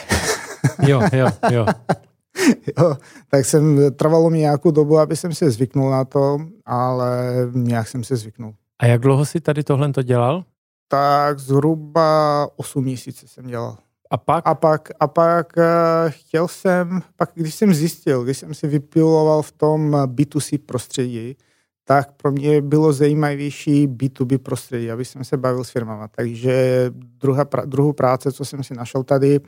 jo, 0.87 1.03
jo, 1.13 1.27
jo. 1.51 1.67
jo, 2.79 2.97
tak 3.29 3.45
jsem, 3.45 3.81
trvalo 3.97 4.31
mi 4.31 4.39
nějakou 4.39 4.71
dobu, 4.71 4.99
aby 4.99 5.17
jsem 5.17 5.35
se 5.35 5.51
zvyknul 5.51 5.91
na 5.91 6.05
to, 6.05 6.39
ale 6.67 7.35
nějak 7.53 7.89
jsem 7.89 8.05
se 8.05 8.17
zvyknul. 8.17 8.55
A 8.79 8.87
jak 8.87 9.01
dlouho 9.01 9.25
jsi 9.25 9.41
tady 9.41 9.65
tohle 9.65 9.93
to 9.93 10.03
dělal? 10.03 10.45
Tak 10.89 11.39
zhruba 11.39 12.49
8 12.57 12.85
měsíců 12.85 13.29
jsem 13.29 13.47
dělal. 13.47 13.77
A 14.11 14.17
pak? 14.17 14.47
A 14.47 14.55
pak, 14.55 14.89
a 15.01 15.07
pak 15.07 15.53
uh, 15.57 15.65
chtěl 16.09 16.49
jsem, 16.49 17.03
pak 17.17 17.31
když 17.35 17.55
jsem 17.55 17.75
zjistil, 17.75 18.25
když 18.25 18.39
jsem 18.39 18.55
si 18.55 18.67
vypiloval 18.67 19.43
v 19.43 19.53
tom 19.53 19.91
B2C 19.91 20.59
prostředí, 20.59 21.37
tak 21.85 22.13
pro 22.13 22.33
mě 22.33 22.63
bylo 22.63 22.93
zajímavější 22.93 23.89
B2B 23.89 24.39
prostředí, 24.39 24.91
aby 24.91 25.05
jsem 25.05 25.25
se 25.25 25.37
bavil 25.37 25.65
s 25.65 25.71
firmama. 25.71 26.09
Takže 26.09 26.85
druhá, 26.95 27.47
druhou 27.65 27.93
práce, 27.93 28.33
co 28.33 28.45
jsem 28.45 28.63
si 28.63 28.75
našel 28.75 29.03
tady, 29.03 29.41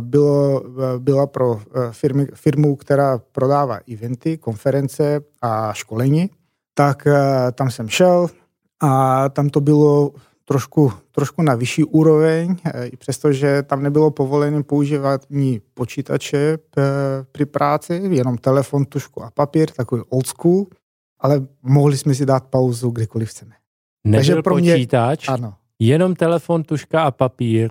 bylo, 0.00 0.62
byla 0.98 1.26
pro 1.26 1.60
e, 1.60 1.92
firmy, 1.92 2.26
firmu, 2.34 2.76
která 2.76 3.18
prodává 3.18 3.80
eventy, 3.92 4.38
konference 4.38 5.20
a 5.42 5.72
školení. 5.72 6.30
Tak 6.74 7.06
e, 7.06 7.12
tam 7.52 7.70
jsem 7.70 7.88
šel 7.88 8.28
a 8.82 9.28
tam 9.28 9.48
to 9.48 9.60
bylo 9.60 10.12
trošku, 10.44 10.92
trošku 11.10 11.42
na 11.42 11.54
vyšší 11.54 11.84
úroveň, 11.84 12.56
e, 12.74 12.90
přestože 12.96 13.62
tam 13.62 13.82
nebylo 13.82 14.10
povolené 14.10 14.62
používat 14.62 15.22
ní 15.30 15.60
počítače 15.74 16.58
při 17.32 17.46
práci, 17.46 17.94
jenom 18.10 18.38
telefon, 18.38 18.84
tušku 18.84 19.22
a 19.22 19.30
papír, 19.30 19.70
takový 19.70 20.02
old 20.08 20.26
school, 20.26 20.66
ale 21.20 21.46
mohli 21.62 21.96
jsme 21.96 22.14
si 22.14 22.26
dát 22.26 22.44
pauzu 22.44 22.90
kdykoliv 22.90 23.30
chceme. 23.30 23.54
Nebyl 24.04 24.18
Takže 24.18 24.42
pro 24.42 24.54
mě, 24.56 24.74
počítač, 24.74 25.28
ano. 25.28 25.54
jenom 25.78 26.14
telefon, 26.14 26.62
tuška 26.62 27.02
a 27.02 27.10
papír. 27.10 27.70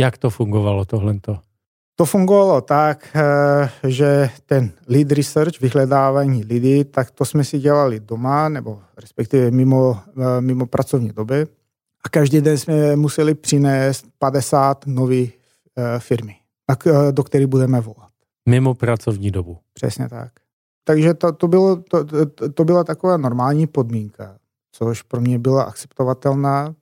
Jak 0.00 0.18
to 0.18 0.30
fungovalo 0.30 0.84
tohle? 0.84 1.14
To 1.96 2.04
fungovalo 2.04 2.60
tak, 2.60 3.08
eh, 3.14 3.90
že 3.90 4.30
ten 4.46 4.72
lead 4.88 5.12
research, 5.12 5.60
vyhledávání 5.60 6.44
lidí, 6.44 6.84
tak 6.84 7.10
to 7.10 7.24
jsme 7.24 7.44
si 7.44 7.58
dělali 7.58 8.00
doma, 8.00 8.48
nebo 8.48 8.82
respektive 8.96 9.50
mimo, 9.50 10.00
eh, 10.16 10.40
mimo 10.40 10.66
pracovní 10.66 11.08
doby. 11.08 11.46
A 12.04 12.08
každý 12.08 12.40
den 12.40 12.58
jsme 12.58 12.96
museli 12.96 13.34
přinést 13.34 14.06
50 14.18 14.86
nových 14.86 15.38
eh, 15.76 16.00
firmy, 16.00 16.36
do 17.10 17.22
kterých 17.22 17.46
budeme 17.46 17.80
volat. 17.80 18.10
Mimo 18.48 18.74
pracovní 18.74 19.30
dobu. 19.30 19.58
Přesně 19.72 20.08
tak. 20.08 20.32
Takže 20.84 21.14
to, 21.14 21.32
to, 21.32 21.48
bylo, 21.48 21.76
to, 21.76 22.04
to, 22.04 22.52
to 22.52 22.64
byla 22.64 22.84
taková 22.84 23.16
normální 23.16 23.66
podmínka 23.66 24.36
což 24.74 25.02
pro 25.02 25.20
mě 25.20 25.38
byla 25.38 25.62
akceptovatelná. 25.62 26.74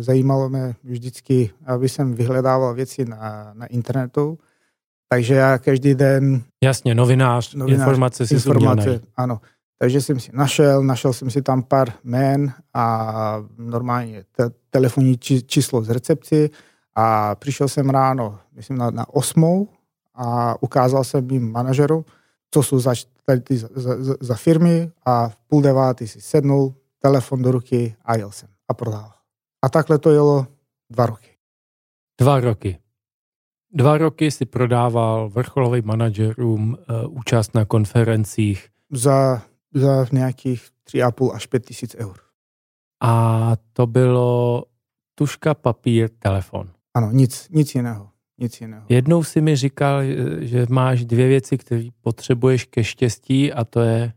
Zajímalo 0.00 0.48
mě 0.48 0.74
vždycky, 0.84 1.50
aby 1.66 1.88
jsem 1.88 2.14
vyhledával 2.14 2.74
věci 2.74 3.04
na, 3.04 3.52
na 3.54 3.66
internetu. 3.66 4.38
Takže 5.08 5.34
já 5.34 5.58
každý 5.58 5.94
den... 5.94 6.42
Jasně, 6.64 6.94
novinář, 6.94 7.54
novinář 7.54 7.80
informace 7.80 8.26
si 8.26 8.34
informace, 8.34 9.00
Ano. 9.16 9.40
Takže 9.78 10.00
jsem 10.00 10.20
si 10.20 10.30
našel, 10.34 10.82
našel 10.82 11.12
jsem 11.12 11.30
si 11.30 11.42
tam 11.42 11.62
pár 11.62 11.92
jmén 12.04 12.52
a 12.74 13.44
normálně 13.58 14.24
te, 14.36 14.50
telefonní 14.70 15.18
či, 15.18 15.42
číslo 15.42 15.82
z 15.82 15.90
recepci 15.90 16.50
a 16.94 17.34
přišel 17.34 17.68
jsem 17.68 17.90
ráno, 17.90 18.38
myslím 18.52 18.78
na, 18.78 18.90
na 18.90 19.14
osmou 19.14 19.68
a 20.14 20.54
ukázal 20.62 21.04
jsem 21.04 21.26
mým 21.26 21.52
manažeru, 21.52 22.04
co 22.50 22.62
jsou 22.62 22.78
za, 22.78 22.92
tady 23.24 23.40
ty, 23.40 23.56
za, 23.56 23.68
za, 23.74 24.14
za 24.20 24.34
firmy 24.34 24.90
a 25.04 25.28
v 25.28 25.36
půl 25.36 25.62
devátý 25.62 26.08
si 26.08 26.20
sednul, 26.20 26.74
telefon 27.02 27.42
do 27.42 27.50
ruky 27.50 27.96
a 28.04 28.16
jel 28.16 28.30
jsem 28.30 28.48
a 28.68 28.74
prodával. 28.74 29.12
A 29.64 29.68
takhle 29.68 29.98
to 29.98 30.10
jelo 30.10 30.46
dva 30.90 31.06
roky. 31.06 31.28
Dva 32.20 32.40
roky. 32.40 32.78
Dva 33.74 33.98
roky 33.98 34.30
si 34.30 34.44
prodával 34.44 35.28
vrcholovým 35.28 35.86
manažerům 35.86 36.76
uh, 37.04 37.18
účast 37.18 37.54
na 37.54 37.64
konferencích. 37.64 38.68
Za, 38.92 39.42
za 39.74 40.06
nějakých 40.12 40.68
3,5 40.88 41.34
až 41.34 41.46
5 41.46 41.66
tisíc 41.66 41.96
eur. 41.98 42.16
A 43.02 43.52
to 43.72 43.86
bylo 43.86 44.64
tuška, 45.14 45.54
papír, 45.54 46.10
telefon. 46.18 46.70
Ano, 46.94 47.10
nic, 47.10 47.48
nic 47.50 47.74
jiného. 47.74 48.08
Nic 48.38 48.60
jiného. 48.60 48.86
Jednou 48.88 49.24
si 49.24 49.40
mi 49.40 49.56
říkal, 49.56 50.02
že 50.40 50.66
máš 50.68 51.04
dvě 51.04 51.28
věci, 51.28 51.58
které 51.58 51.88
potřebuješ 52.00 52.64
ke 52.64 52.84
štěstí 52.84 53.52
a 53.52 53.64
to 53.64 53.80
je... 53.80 54.12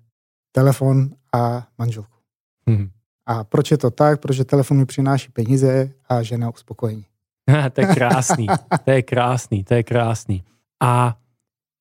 Telefon 0.51 1.10
a 1.34 1.68
manželku. 1.77 2.14
Hmm. 2.69 2.89
A 3.25 3.43
proč 3.43 3.72
je 3.72 3.77
to 3.77 3.91
tak? 3.91 4.22
Protože 4.22 4.45
telefon 4.45 4.77
mi 4.77 4.86
přináší 4.86 5.31
peníze 5.31 5.89
a 6.10 6.22
žena 6.22 6.50
uspokojení. 6.50 7.05
to 7.74 7.81
je 7.81 7.88
krásný, 7.88 8.48
to 8.86 8.91
je 8.91 9.01
krásný, 9.01 9.63
to 9.63 9.74
je 9.74 9.84
krásný. 9.84 10.43
A 10.84 11.17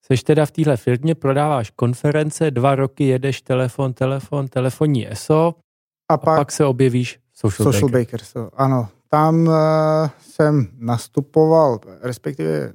seš 0.07 0.23
teda 0.23 0.47
v 0.47 0.51
téhle 0.51 0.77
firmě, 0.77 1.15
prodáváš 1.15 1.71
konference, 1.71 2.51
dva 2.51 2.75
roky 2.75 3.05
jedeš 3.05 3.43
telefon, 3.43 3.93
telefon, 3.93 4.49
telefonní 4.49 5.13
ESO 5.13 5.55
a, 6.11 6.15
a 6.15 6.17
pak, 6.17 6.39
pak 6.39 6.53
se 6.53 6.65
objevíš 6.65 7.19
Social, 7.35 7.73
Social 7.73 7.89
Baker. 7.89 8.01
Baker 8.01 8.21
so, 8.25 8.51
ano, 8.61 8.89
tam 9.11 9.51
jsem 10.19 10.69
nastupoval, 10.79 11.81
respektive 12.03 12.73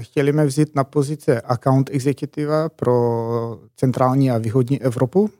chtěli 0.00 0.32
mě 0.32 0.44
vzít 0.44 0.74
na 0.74 0.84
pozice 0.84 1.40
account 1.40 1.90
executiva 1.92 2.68
pro 2.68 3.58
centrální 3.76 4.30
a 4.30 4.38
východní 4.38 4.82
Evropu, 4.82 5.30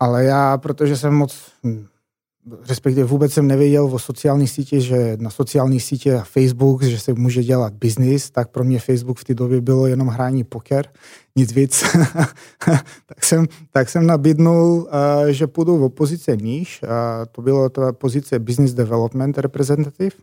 ale 0.00 0.24
já, 0.24 0.58
protože 0.58 0.96
jsem 0.96 1.14
moc 1.14 1.52
hm, 1.64 1.86
respektive 2.68 3.06
vůbec 3.06 3.32
jsem 3.32 3.46
nevěděl 3.46 3.84
o 3.84 3.98
sociálních 3.98 4.50
sítích, 4.50 4.84
že 4.84 5.16
na 5.20 5.30
sociálních 5.30 5.84
sítě 5.84 6.14
a 6.14 6.24
Facebook, 6.24 6.82
že 6.82 6.98
se 6.98 7.14
může 7.14 7.44
dělat 7.44 7.72
biznis, 7.72 8.30
tak 8.30 8.48
pro 8.48 8.64
mě 8.64 8.80
Facebook 8.80 9.18
v 9.18 9.24
té 9.24 9.34
době 9.34 9.60
bylo 9.60 9.86
jenom 9.86 10.08
hraní 10.08 10.44
poker, 10.44 10.88
nic 11.36 11.52
víc. 11.52 11.84
tak, 13.06 13.24
jsem, 13.24 13.46
tak 13.70 13.88
jsem 13.88 14.06
nabídnul, 14.06 14.64
uh, 14.64 15.26
že 15.28 15.46
půjdu 15.46 15.78
v 15.78 15.82
opozice 15.82 16.36
níž, 16.36 16.80
to 17.32 17.42
bylo 17.42 17.68
to 17.68 17.92
pozice 17.92 18.38
Business 18.38 18.74
Development 18.74 19.38
Representative, 19.38 20.16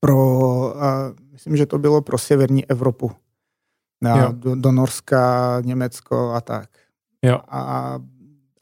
pro, 0.00 0.38
uh, 0.74 0.82
myslím, 1.32 1.56
že 1.56 1.66
to 1.66 1.78
bylo 1.78 2.02
pro 2.02 2.18
severní 2.18 2.70
Evropu, 2.70 3.10
uh, 4.04 4.32
do, 4.32 4.54
do 4.54 4.72
Norska, 4.72 5.60
Německo 5.64 6.32
a 6.34 6.40
tak. 6.40 6.68
Jo. 7.22 7.40
A 7.48 7.98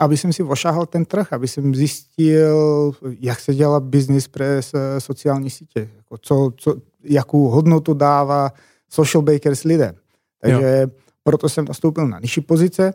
aby 0.03 0.17
jsem 0.17 0.33
si 0.33 0.43
ošahal 0.43 0.87
ten 0.87 1.05
trh, 1.05 1.33
aby 1.33 1.49
jsem 1.49 1.75
zjistil, 1.75 2.93
jak 3.21 3.41
se 3.41 3.55
dělá 3.55 3.81
biznis 3.81 4.29
přes 4.29 4.73
sociální 4.99 5.51
sítě, 5.51 5.89
jako 5.97 6.19
co, 6.19 6.51
co, 6.57 6.75
jakou 7.05 7.49
hodnotu 7.49 7.95
dává 7.95 8.53
social 8.89 9.23
bakers 9.23 9.65
lidem. 9.65 9.95
Takže 10.41 10.79
jo. 10.81 10.89
proto 11.23 11.49
jsem 11.49 11.65
nastoupil 11.65 12.09
na 12.09 12.21
nižší 12.21 12.41
pozice 12.41 12.95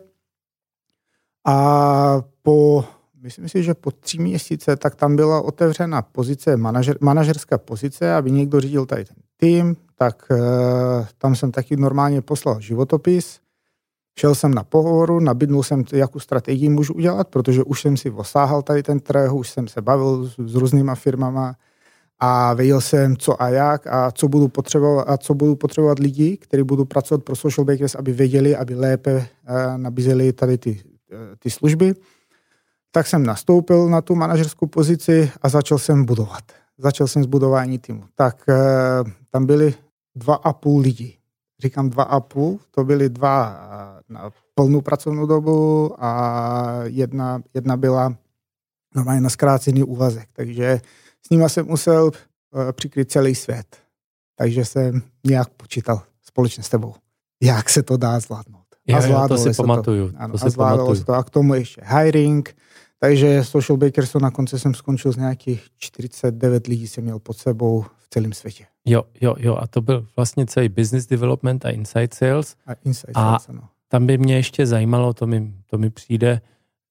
a 1.44 2.22
po, 2.42 2.84
myslím 3.22 3.48
si, 3.48 3.62
že 3.62 3.74
po 3.74 3.90
tři 3.90 4.18
měsíce, 4.18 4.76
tak 4.76 4.94
tam 4.94 5.16
byla 5.16 5.40
otevřena 5.40 6.02
pozice, 6.02 6.56
manažer, 6.56 6.96
manažerská 7.00 7.58
pozice, 7.58 8.14
aby 8.14 8.30
někdo 8.30 8.60
řídil 8.60 8.86
tady 8.86 9.04
ten 9.04 9.16
tým, 9.36 9.76
tak 9.94 10.26
uh, 10.30 10.38
tam 11.18 11.36
jsem 11.36 11.52
taky 11.52 11.76
normálně 11.76 12.22
poslal 12.22 12.60
životopis, 12.60 13.40
Šel 14.18 14.34
jsem 14.34 14.54
na 14.54 14.64
pohovoru, 14.64 15.20
nabídnul 15.20 15.62
jsem, 15.62 15.84
jakou 15.92 16.20
strategii 16.20 16.68
můžu 16.68 16.94
udělat, 16.94 17.28
protože 17.28 17.62
už 17.62 17.82
jsem 17.82 17.96
si 17.96 18.10
osáhal 18.10 18.62
tady 18.62 18.82
ten 18.82 19.00
trh, 19.00 19.32
už 19.32 19.50
jsem 19.50 19.68
se 19.68 19.82
bavil 19.82 20.26
s, 20.26 20.34
s 20.38 20.54
různýma 20.54 20.94
firmama 20.94 21.56
a 22.18 22.54
věděl 22.54 22.80
jsem, 22.80 23.16
co 23.16 23.42
a 23.42 23.48
jak 23.48 23.86
a 23.86 24.10
co 24.10 24.28
budu 24.28 24.48
potřebovat, 24.48 25.02
a 25.02 25.16
co 25.16 25.34
budu 25.34 25.56
potřebovat 25.56 25.98
lidi, 25.98 26.36
kteří 26.36 26.62
budou 26.62 26.84
pracovat 26.84 27.24
pro 27.24 27.36
social 27.36 27.64
bakers, 27.64 27.94
aby 27.94 28.12
věděli, 28.12 28.56
aby 28.56 28.74
lépe 28.74 29.14
uh, 29.16 29.24
nabízeli 29.76 30.32
tady 30.32 30.58
ty, 30.58 30.70
uh, 31.12 31.18
ty 31.38 31.50
služby. 31.50 31.94
Tak 32.90 33.06
jsem 33.06 33.26
nastoupil 33.26 33.88
na 33.88 34.00
tu 34.00 34.14
manažerskou 34.14 34.66
pozici 34.66 35.30
a 35.42 35.48
začal 35.48 35.78
jsem 35.78 36.04
budovat. 36.04 36.44
Začal 36.78 37.06
jsem 37.06 37.22
s 37.22 37.26
budování 37.26 37.78
týmu. 37.78 38.04
Tak 38.14 38.42
uh, 38.48 39.10
tam 39.30 39.46
byli 39.46 39.74
dva 40.14 40.34
a 40.34 40.52
půl 40.52 40.80
lidí. 40.80 41.17
Říkám 41.62 41.90
dva 41.90 42.04
a 42.04 42.20
půl, 42.20 42.60
to 42.70 42.84
byly 42.84 43.08
dva 43.08 43.60
na 44.08 44.30
plnou 44.54 44.80
pracovnou 44.80 45.26
dobu 45.26 45.94
a 45.98 46.80
jedna, 46.84 47.42
jedna 47.54 47.76
byla 47.76 48.16
normálně 48.94 49.20
na 49.20 49.30
zkrácený 49.30 49.82
úvazek. 49.82 50.28
Takže 50.32 50.80
s 51.26 51.30
nima 51.30 51.48
jsem 51.48 51.66
musel 51.66 52.04
uh, 52.04 52.12
přikryt 52.72 53.10
celý 53.10 53.34
svět. 53.34 53.76
Takže 54.36 54.64
jsem 54.64 55.02
nějak 55.26 55.48
počítal 55.48 56.02
společně 56.22 56.62
s 56.62 56.68
tebou, 56.68 56.94
jak 57.42 57.70
se 57.70 57.82
to 57.82 57.96
dá 57.96 58.20
zvládnout. 58.20 58.64
A 58.94 59.06
jo, 59.06 59.28
to 59.28 59.38
si 59.38 59.52
pamatuju. 59.52 60.12
To, 60.12 60.18
ano, 60.18 60.32
to 60.32 60.38
si 60.38 60.46
a 60.46 60.50
zvládalo 60.50 60.86
pamatuju. 60.86 61.04
to. 61.04 61.12
A 61.14 61.24
k 61.24 61.30
tomu 61.30 61.54
ještě 61.54 61.82
hiring. 61.84 62.56
Takže 63.00 63.44
Social 63.44 63.76
Bakersu 63.76 64.18
na 64.18 64.30
konci 64.30 64.58
jsem 64.58 64.74
skončil 64.74 65.12
z 65.12 65.16
nějakých 65.16 65.66
49 65.76 66.66
lidí 66.66 66.88
jsem 66.88 67.04
měl 67.04 67.18
pod 67.18 67.36
sebou 67.36 67.84
v 68.08 68.14
celém 68.14 68.32
světě. 68.32 68.66
Jo, 68.84 69.02
jo, 69.20 69.34
jo. 69.38 69.56
A 69.56 69.66
to 69.66 69.80
byl 69.80 70.06
vlastně 70.16 70.46
celý 70.46 70.68
business 70.68 71.06
development 71.06 71.64
a 71.64 71.70
inside 71.70 72.08
sales. 72.14 72.56
A 72.66 72.72
inside 72.84 73.12
a 73.14 73.20
sales, 73.20 73.48
ano 73.48 73.68
tam 73.88 74.06
by 74.06 74.18
mě 74.18 74.36
ještě 74.36 74.66
zajímalo, 74.66 75.14
to 75.14 75.26
mi, 75.26 75.52
to 75.66 75.78
mi 75.78 75.90
přijde 75.90 76.40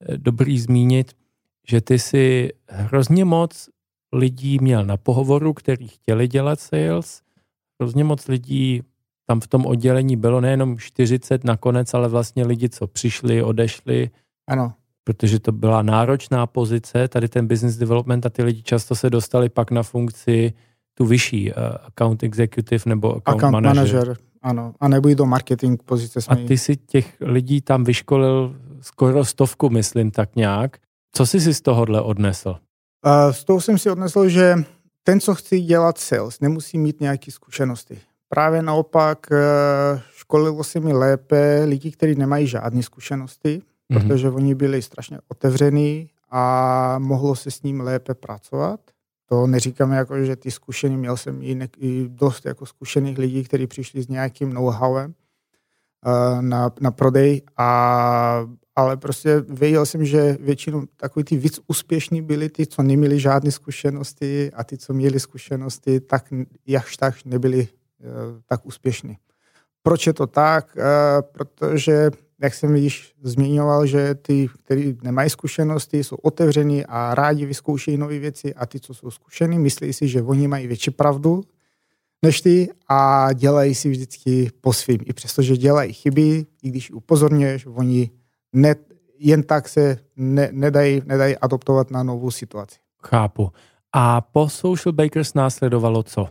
eh, 0.02 0.18
dobrý 0.18 0.60
zmínit, 0.60 1.12
že 1.68 1.82
ty 1.82 2.00
si 2.00 2.50
hrozně 2.68 3.26
moc 3.26 3.70
lidí 4.14 4.60
měl 4.60 4.86
na 4.86 4.98
pohovoru, 4.98 5.54
který 5.54 5.88
chtěli 5.88 6.28
dělat 6.28 6.60
sales. 6.60 7.22
Hrozně 7.80 8.04
moc 8.04 8.28
lidí 8.28 8.84
tam 9.26 9.40
v 9.40 9.48
tom 9.48 9.66
oddělení 9.66 10.16
bylo 10.16 10.42
nejenom 10.42 10.78
40 10.78 11.44
nakonec, 11.44 11.94
ale 11.94 12.08
vlastně 12.08 12.46
lidi, 12.46 12.70
co 12.70 12.88
přišli, 12.88 13.44
odešli. 13.44 14.10
Ano. 14.48 14.74
Protože 15.04 15.40
to 15.40 15.52
byla 15.52 15.82
náročná 15.82 16.48
pozice, 16.48 17.08
tady 17.08 17.28
ten 17.28 17.48
business 17.48 17.78
development 17.78 18.26
a 18.26 18.30
ty 18.30 18.44
lidi 18.44 18.64
často 18.64 18.96
se 18.96 19.10
dostali 19.10 19.50
pak 19.50 19.72
na 19.72 19.84
funkci 19.84 20.54
tu 20.98 21.06
vyšší 21.06 21.52
uh, 21.52 21.58
account 21.86 22.24
executive 22.24 22.84
nebo 22.86 23.08
account, 23.16 23.38
account 23.38 23.54
manager. 23.54 23.76
manager. 23.76 24.18
Ano, 24.42 24.74
a 24.80 24.88
nebo 24.88 25.14
do 25.14 25.26
marketing 25.26 25.82
pozice. 25.86 26.22
Jsme 26.22 26.36
a 26.36 26.48
ty 26.48 26.58
si 26.58 26.76
těch 26.76 27.16
lidí 27.22 27.62
tam 27.62 27.84
vyškolil 27.84 28.56
skoro 28.82 29.26
stovku, 29.26 29.70
myslím, 29.70 30.12
tak 30.12 30.36
nějak. 30.36 30.78
Co 31.12 31.26
jsi 31.26 31.42
si 31.42 31.54
z 31.54 31.62
tohohle 31.62 32.02
odnesl? 32.02 32.50
Uh, 32.50 33.32
z 33.32 33.44
toho 33.44 33.62
jsem 33.62 33.78
si 33.78 33.90
odnesl, 33.90 34.30
že 34.30 34.56
ten, 35.04 35.20
co 35.20 35.36
chce 35.36 35.60
dělat 35.60 35.98
sales, 35.98 36.40
nemusí 36.40 36.78
mít 36.78 37.02
nějaké 37.02 37.32
zkušenosti. 37.32 37.98
Právě 38.30 38.62
naopak 38.62 39.28
uh, 39.32 40.00
školilo 40.16 40.64
se 40.64 40.80
mi 40.80 40.94
lépe 40.94 41.64
lidi, 41.66 41.92
kteří 41.92 42.16
nemají 42.16 42.48
žádné 42.48 42.84
zkušenosti, 42.84 43.62
mm-hmm. 43.92 44.08
protože 44.08 44.30
oni 44.30 44.56
byli 44.56 44.82
strašně 44.82 45.20
otevření 45.28 46.10
a 46.32 46.96
mohlo 47.00 47.36
se 47.36 47.52
s 47.52 47.64
ním 47.64 47.82
lépe 47.82 48.14
pracovat. 48.14 48.80
To 49.30 49.48
neříkám 49.48 49.92
jako, 49.92 50.24
že 50.24 50.36
ty 50.36 50.52
zkušený, 50.52 50.98
měl 50.98 51.18
jsem 51.18 51.40
i, 51.42 51.56
ne, 51.56 51.68
i 51.78 52.06
dost 52.10 52.46
jako 52.46 52.66
zkušených 52.66 53.18
lidí, 53.18 53.44
kteří 53.44 53.68
přišli 53.68 54.02
s 54.02 54.08
nějakým 54.08 54.54
know-howem 54.54 55.14
uh, 56.06 56.42
na, 56.42 56.72
na 56.82 56.92
prodej, 56.92 57.42
a, 57.58 58.48
ale 58.76 58.98
prostě 58.98 59.40
věděl 59.40 59.86
jsem, 59.86 60.06
že 60.06 60.38
většinou 60.40 60.86
takový 60.98 61.24
ty 61.24 61.38
víc 61.38 61.60
úspěšní 61.68 62.22
byli 62.22 62.50
ty, 62.50 62.68
co 62.68 62.84
neměli 62.84 63.20
žádné 63.20 63.52
zkušenosti 63.52 64.52
a 64.52 64.64
ty, 64.64 64.78
co 64.78 64.94
měli 64.94 65.20
zkušenosti, 65.20 66.00
tak 66.00 66.34
jakž 66.68 66.98
tak 66.98 67.16
nebyli 67.26 67.68
uh, 68.00 68.42
tak 68.46 68.66
úspěšní. 68.66 69.18
Proč 69.82 70.08
je 70.08 70.14
to 70.14 70.28
tak? 70.28 70.78
Uh, 70.78 70.84
protože 71.32 72.12
jak 72.42 72.54
jsem 72.54 72.76
již 72.76 73.14
zmiňoval, 73.22 73.86
že 73.86 74.16
ty, 74.16 74.50
kteří 74.64 74.98
nemají 75.04 75.30
zkušenosti, 75.30 76.04
jsou 76.04 76.16
otevření 76.16 76.86
a 76.86 77.16
rádi 77.16 77.46
vyzkoušejí 77.46 77.98
nové 77.98 78.20
věci 78.20 78.54
a 78.54 78.66
ty, 78.66 78.80
co 78.80 78.94
jsou 78.94 79.12
zkušení, 79.12 79.60
myslí 79.60 79.94
si, 79.94 80.08
že 80.08 80.22
oni 80.22 80.48
mají 80.48 80.68
větší 80.68 80.92
pravdu 80.92 81.44
než 82.22 82.42
ty 82.42 82.70
a 82.88 83.34
dělají 83.34 83.76
si 83.76 83.90
vždycky 83.90 84.52
po 84.62 84.74
svým. 84.74 85.00
I 85.06 85.14
přesto, 85.14 85.42
že 85.42 85.58
dělají 85.58 85.94
chyby, 85.94 86.46
i 86.64 86.70
když 86.70 86.92
upozorňuješ, 86.92 87.66
oni 87.66 88.10
ne, 88.54 88.76
jen 89.20 89.44
tak 89.44 89.70
se 89.70 89.98
ne, 90.16 90.50
nedají, 90.52 91.02
nedají 91.06 91.38
adoptovat 91.38 91.92
na 91.92 92.04
novou 92.04 92.32
situaci. 92.32 92.80
Chápu. 93.04 93.52
A 93.94 94.22
po 94.22 94.50
Social 94.50 94.94
Bakers 94.94 95.34
následovalo 95.34 96.04
co? 96.04 96.28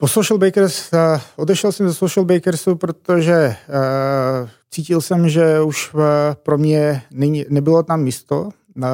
Po 0.00 0.08
Social 0.08 0.38
Bakers, 0.38 0.92
uh, 0.92 1.20
odešel 1.36 1.72
jsem 1.72 1.88
ze 1.88 1.94
Social 1.94 2.24
Bakersu, 2.24 2.76
protože 2.76 3.56
uh, 3.68 4.48
cítil 4.70 5.00
jsem, 5.00 5.28
že 5.28 5.60
už 5.60 5.94
uh, 5.94 6.00
pro 6.42 6.58
mě 6.58 7.02
nebylo 7.48 7.82
tam 7.82 8.02
místo, 8.02 8.42
uh, 8.76 8.84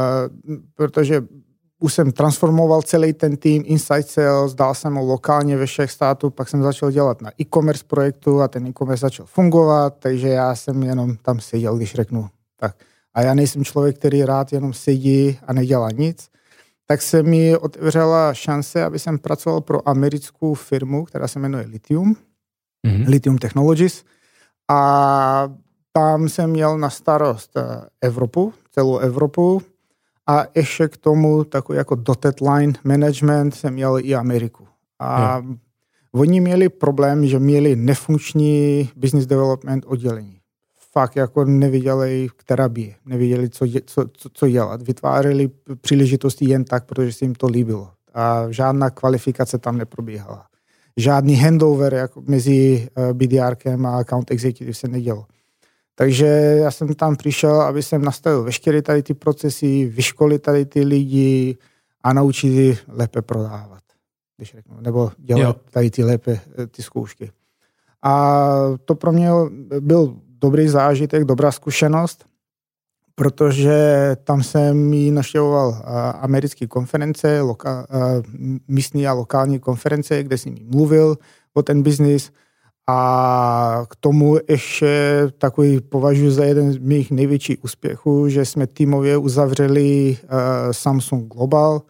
protože 0.74 1.22
už 1.78 1.94
jsem 1.94 2.12
transformoval 2.12 2.82
celý 2.82 3.12
ten 3.12 3.36
tým 3.36 3.62
Inside 3.66 4.02
Sales, 4.02 4.54
dal 4.54 4.74
jsem 4.74 4.94
ho 4.94 5.04
lokálně 5.04 5.56
ve 5.56 5.66
všech 5.66 5.90
států, 5.90 6.30
pak 6.30 6.48
jsem 6.48 6.62
začal 6.62 6.90
dělat 6.90 7.22
na 7.22 7.30
e-commerce 7.40 7.84
projektu 7.86 8.40
a 8.40 8.48
ten 8.48 8.66
e-commerce 8.66 9.00
začal 9.00 9.26
fungovat, 9.26 9.94
takže 9.98 10.28
já 10.28 10.54
jsem 10.54 10.82
jenom 10.82 11.16
tam 11.16 11.40
seděl, 11.40 11.76
když 11.76 11.94
řeknu 11.94 12.28
tak. 12.56 12.76
A 13.14 13.22
já 13.22 13.34
nejsem 13.34 13.64
člověk, 13.64 13.98
který 13.98 14.24
rád 14.24 14.52
jenom 14.52 14.72
sedí 14.72 15.38
a 15.46 15.52
nedělá 15.52 15.90
nic 15.90 16.28
tak 16.86 17.02
se 17.02 17.22
mi 17.22 17.56
otevřela 17.56 18.34
šance, 18.34 18.84
aby 18.84 18.98
jsem 18.98 19.18
pracoval 19.18 19.60
pro 19.60 19.88
americkou 19.88 20.54
firmu, 20.54 21.04
která 21.04 21.28
se 21.28 21.38
jmenuje 21.38 21.66
Lithium, 21.66 22.16
mm-hmm. 22.86 23.08
Lithium 23.08 23.38
Technologies. 23.38 24.04
A 24.70 25.48
tam 25.92 26.28
jsem 26.28 26.50
měl 26.50 26.78
na 26.78 26.90
starost 26.90 27.56
eh, 27.56 27.62
Evropu, 28.00 28.54
celou 28.70 28.98
Evropu 28.98 29.62
a 30.26 30.44
ještě 30.54 30.88
k 30.88 30.96
tomu 30.96 31.44
takový 31.44 31.76
jako 31.76 31.94
dotted 31.94 32.40
line 32.40 32.72
management 32.84 33.54
jsem 33.54 33.74
měl 33.74 33.98
i 33.98 34.14
Ameriku. 34.14 34.66
A 34.98 35.40
mm. 35.40 35.58
oni 36.12 36.40
měli 36.40 36.68
problém, 36.68 37.26
že 37.26 37.38
měli 37.38 37.76
nefunkční 37.76 38.90
business 38.96 39.26
development 39.26 39.84
oddělení 39.86 40.40
fakt 40.94 41.16
jako 41.16 41.44
neviděli, 41.44 42.28
která 42.36 42.68
by, 42.68 42.94
neviděli, 43.06 43.50
co, 43.50 43.66
co, 43.86 44.04
co, 44.12 44.28
co 44.32 44.48
dělat. 44.48 44.82
Vytvářeli 44.82 45.50
příležitosti 45.80 46.48
jen 46.48 46.64
tak, 46.64 46.84
protože 46.84 47.12
se 47.12 47.24
jim 47.24 47.34
to 47.34 47.46
líbilo. 47.46 47.90
A 48.14 48.46
žádná 48.50 48.90
kvalifikace 48.90 49.58
tam 49.58 49.78
neprobíhala. 49.78 50.46
Žádný 50.96 51.36
handover 51.36 51.94
jako 51.94 52.22
mezi 52.26 52.88
eh, 52.96 53.14
BDRkem 53.14 53.86
a 53.86 53.98
account 53.98 54.30
executive 54.30 54.74
se 54.74 54.88
nedělo. 54.88 55.26
Takže 55.94 56.26
já 56.62 56.70
jsem 56.70 56.94
tam 56.94 57.16
přišel, 57.16 57.60
aby 57.60 57.82
jsem 57.82 58.02
nastavil 58.02 58.42
veškeré 58.42 58.82
tady 58.82 59.02
ty 59.02 59.14
procesy, 59.14 59.86
vyškolit 59.86 60.42
tady 60.42 60.66
ty 60.66 60.84
lidi 60.84 61.56
a 62.02 62.12
naučit 62.12 62.48
je 62.48 62.76
lépe 62.88 63.22
prodávat. 63.22 63.82
když 64.36 64.52
řeknu, 64.52 64.80
nebo 64.80 65.12
dělat 65.18 65.40
jo. 65.40 65.54
tady 65.70 65.90
ty 65.90 66.04
lépe 66.04 66.40
ty 66.70 66.82
zkoušky. 66.82 67.30
A 68.02 68.52
to 68.84 68.94
pro 68.94 69.12
mě 69.12 69.30
byl 69.80 70.16
dobrý 70.44 70.68
zážitek, 70.68 71.24
dobrá 71.24 71.52
zkušenost, 71.52 72.24
protože 73.14 73.76
tam 74.24 74.42
jsem 74.42 74.92
ji 74.92 75.10
naštěvoval 75.10 75.82
americké 76.20 76.66
konference, 76.66 77.40
loka, 77.40 77.86
místní 78.68 79.06
a 79.06 79.12
lokální 79.12 79.58
konference, 79.58 80.22
kde 80.22 80.38
jsem 80.38 80.52
jí 80.52 80.64
mluvil 80.64 81.16
o 81.54 81.62
ten 81.62 81.82
biznis. 81.82 82.32
A 82.88 83.86
k 83.88 83.96
tomu 83.96 84.36
ještě 84.48 84.88
takový 85.38 85.80
považuji 85.80 86.30
za 86.30 86.44
jeden 86.44 86.72
z 86.72 86.78
mých 86.78 87.10
největších 87.10 87.64
úspěchů, 87.64 88.28
že 88.28 88.44
jsme 88.44 88.66
týmově 88.66 89.16
uzavřeli 89.16 90.16
Samsung 90.70 91.32
Global 91.32 91.82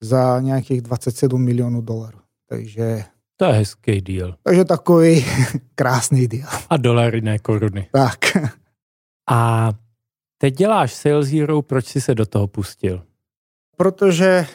za 0.00 0.40
nějakých 0.40 0.80
27 0.80 1.44
milionů 1.44 1.80
dolarů. 1.80 2.18
Takže 2.48 3.04
to 3.36 3.44
je 3.44 3.52
hezký 3.52 4.00
díl. 4.00 4.34
Takže 4.42 4.64
takový 4.64 5.26
krásný 5.74 6.26
díl. 6.26 6.46
A 6.70 6.76
dolary, 6.76 7.20
ne 7.20 7.38
koruny. 7.38 7.88
Tak. 7.92 8.18
A 9.30 9.72
teď 10.38 10.54
děláš 10.54 10.94
Sales 10.94 11.28
Hero, 11.28 11.62
proč 11.62 11.86
jsi 11.86 12.00
se 12.00 12.14
do 12.14 12.26
toho 12.26 12.46
pustil? 12.46 13.02
Protože 13.76 14.46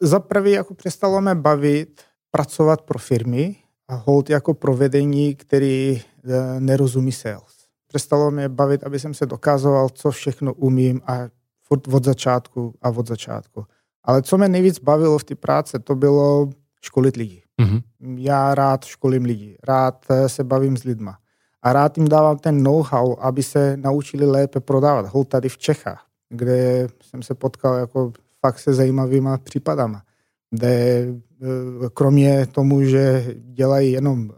za 0.00 0.20
prvý 0.20 0.50
jako 0.50 0.74
přestalo 0.74 1.20
mě 1.20 1.34
bavit 1.34 2.02
pracovat 2.30 2.82
pro 2.82 2.98
firmy 2.98 3.56
a 3.88 3.94
hold 3.94 4.30
jako 4.30 4.54
provedení, 4.54 5.34
který 5.34 6.00
eh, 6.00 6.60
nerozumí 6.60 7.12
sales. 7.12 7.54
Přestalo 7.86 8.30
mě 8.30 8.48
bavit, 8.48 8.84
aby 8.84 8.98
jsem 8.98 9.14
se 9.14 9.26
dokazoval, 9.26 9.88
co 9.88 10.10
všechno 10.10 10.54
umím 10.54 11.00
a 11.06 11.18
furt 11.62 11.88
od 11.88 12.04
začátku 12.04 12.74
a 12.82 12.88
od 12.90 13.08
začátku. 13.08 13.64
Ale 14.04 14.22
co 14.22 14.38
mě 14.38 14.48
nejvíc 14.48 14.78
bavilo 14.78 15.18
v 15.18 15.24
té 15.24 15.34
práce, 15.34 15.78
to 15.78 15.94
bylo 15.94 16.50
školit 16.82 17.16
lidi. 17.16 17.43
Mm-hmm. 17.62 17.82
Já 18.18 18.54
rád 18.54 18.84
školím 18.84 19.24
lidi, 19.24 19.58
rád 19.62 20.06
eh, 20.10 20.28
se 20.28 20.44
bavím 20.44 20.76
s 20.76 20.84
lidma 20.84 21.18
a 21.62 21.72
rád 21.72 21.98
jim 21.98 22.08
dávám 22.08 22.38
ten 22.38 22.62
know-how, 22.62 23.16
aby 23.20 23.42
se 23.42 23.76
naučili 23.76 24.26
lépe 24.26 24.60
prodávat. 24.60 25.06
Hol 25.06 25.24
tady 25.24 25.48
v 25.48 25.58
Čechách, 25.58 26.06
kde 26.28 26.86
jsem 27.02 27.22
se 27.22 27.34
potkal 27.34 27.74
jako 27.74 28.12
fakt 28.40 28.58
se 28.58 28.74
zajímavýma 28.74 29.38
případama, 29.38 30.02
kde 30.50 30.68
eh, 30.68 31.46
kromě 31.94 32.46
tomu, 32.46 32.84
že 32.84 33.34
dělají 33.36 33.92
jenom 33.92 34.30
uh, 34.30 34.34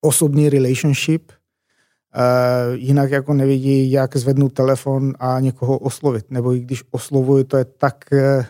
osobní 0.00 0.48
relationship, 0.48 1.32
uh, 1.32 2.74
jinak 2.74 3.10
jako 3.10 3.34
nevidí, 3.34 3.90
jak 3.90 4.16
zvednout 4.16 4.52
telefon 4.52 5.12
a 5.18 5.40
někoho 5.40 5.78
oslovit. 5.78 6.30
Nebo 6.30 6.54
i 6.54 6.60
když 6.60 6.84
oslovuji, 6.90 7.44
to 7.44 7.56
je 7.56 7.64
tak 7.64 8.04
uh, 8.12 8.44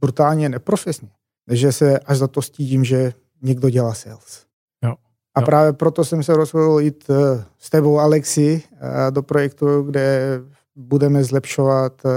brutálně 0.00 0.48
neprofesně 0.48 1.08
že 1.50 1.72
se 1.72 1.98
až 1.98 2.18
za 2.18 2.28
to 2.28 2.42
stídím, 2.42 2.84
že 2.84 3.12
někdo 3.42 3.70
dělá 3.70 3.94
sales. 3.94 4.46
Jo. 4.84 4.94
A 5.34 5.40
jo. 5.40 5.46
právě 5.46 5.72
proto 5.72 6.04
jsem 6.04 6.22
se 6.22 6.36
rozhodl 6.36 6.80
jít 6.80 7.04
eh, 7.10 7.44
s 7.58 7.70
tebou, 7.70 7.98
Alexi, 7.98 8.62
eh, 8.72 9.10
do 9.10 9.22
projektu, 9.22 9.82
kde 9.82 10.38
budeme 10.76 11.24
zlepšovat 11.24 12.02
eh, 12.04 12.10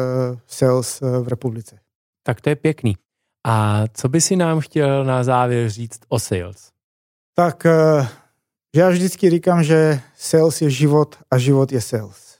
sales 0.47 1.01
v 1.01 1.27
republice. 1.27 1.79
Tak 2.23 2.41
to 2.41 2.49
je 2.49 2.55
pěkný. 2.55 2.97
A 3.47 3.83
co 3.93 4.09
by 4.09 4.21
si 4.21 4.35
nám 4.35 4.59
chtěl 4.59 5.05
na 5.05 5.23
závěr 5.23 5.69
říct 5.69 5.99
o 6.09 6.19
sales? 6.19 6.71
Tak 7.35 7.63
já 8.75 8.89
vždycky 8.89 9.29
říkám, 9.29 9.63
že 9.63 9.99
sales 10.17 10.61
je 10.61 10.69
život 10.69 11.15
a 11.31 11.37
život 11.37 11.71
je 11.71 11.81
sales. 11.81 12.37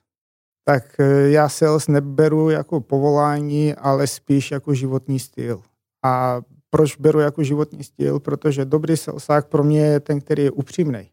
Tak 0.63 0.95
já 1.25 1.49
sales 1.49 1.87
neberu 1.87 2.49
jako 2.49 2.81
povolání, 2.81 3.75
ale 3.75 4.07
spíš 4.07 4.51
jako 4.51 4.73
životní 4.73 5.19
styl. 5.19 5.61
A 6.03 6.41
proč 6.69 6.97
beru 6.97 7.19
jako 7.19 7.43
životní 7.43 7.83
styl? 7.83 8.19
Protože 8.19 8.65
dobrý 8.65 8.97
salesák 8.97 9.47
pro 9.47 9.63
mě 9.63 9.81
je 9.81 9.99
ten, 9.99 10.21
který 10.21 10.43
je 10.43 10.51
upřímný. 10.51 11.09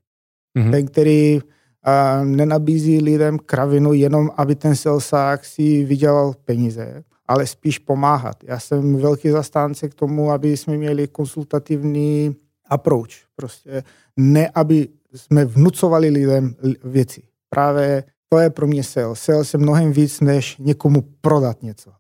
Mm-hmm. 0.58 0.70
Ten, 0.70 0.86
který 0.86 1.40
uh, 1.40 2.26
nenabízí 2.26 3.00
lidem 3.00 3.38
kravinu 3.38 3.92
jenom, 3.92 4.30
aby 4.36 4.54
ten 4.54 4.76
salesák 4.76 5.44
si 5.44 5.84
vydělal 5.84 6.34
peníze, 6.44 7.04
ale 7.26 7.46
spíš 7.46 7.78
pomáhat. 7.78 8.44
Já 8.44 8.58
jsem 8.58 8.96
velký 8.96 9.30
zastánce 9.30 9.88
k 9.88 9.94
tomu, 9.94 10.30
aby 10.30 10.56
jsme 10.56 10.76
měli 10.76 11.08
konsultativní 11.08 12.36
approach. 12.68 13.10
Prostě 13.36 13.82
ne, 14.16 14.50
aby 14.54 14.88
jsme 15.14 15.44
vnucovali 15.44 16.08
lidem 16.08 16.54
věci. 16.84 17.22
Právě 17.48 18.04
to 18.28 18.38
je 18.38 18.50
pro 18.50 18.66
mě 18.66 18.84
sales. 18.84 19.20
Sales 19.20 19.54
je 19.54 19.58
mnohem 19.58 19.92
víc, 19.92 20.20
než 20.20 20.56
někomu 20.58 21.04
prodat 21.20 21.62
něco. 21.62 21.92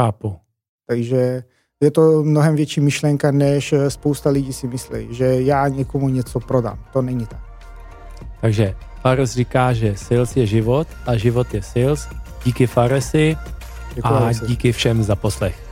Chápu. 0.00 0.36
Takže 0.86 1.44
je 1.82 1.90
to 1.90 2.22
mnohem 2.22 2.56
větší 2.56 2.80
myšlenka, 2.80 3.30
než 3.30 3.74
spousta 3.88 4.30
lidí 4.30 4.52
si 4.52 4.66
myslí, 4.66 5.06
že 5.10 5.24
já 5.24 5.68
někomu 5.68 6.08
něco 6.08 6.40
prodám. 6.40 6.78
To 6.92 7.02
není 7.02 7.26
tak. 7.26 7.40
Takže 8.40 8.74
Fares 9.00 9.32
říká, 9.32 9.72
že 9.72 9.96
sales 9.96 10.36
je 10.36 10.46
život 10.46 10.88
a 11.06 11.16
život 11.16 11.54
je 11.54 11.62
sales. 11.62 12.08
Díky 12.44 12.66
Faresi 12.66 13.36
a 14.02 14.30
díky 14.46 14.72
všem 14.72 15.02
za 15.02 15.16
poslech. 15.16 15.71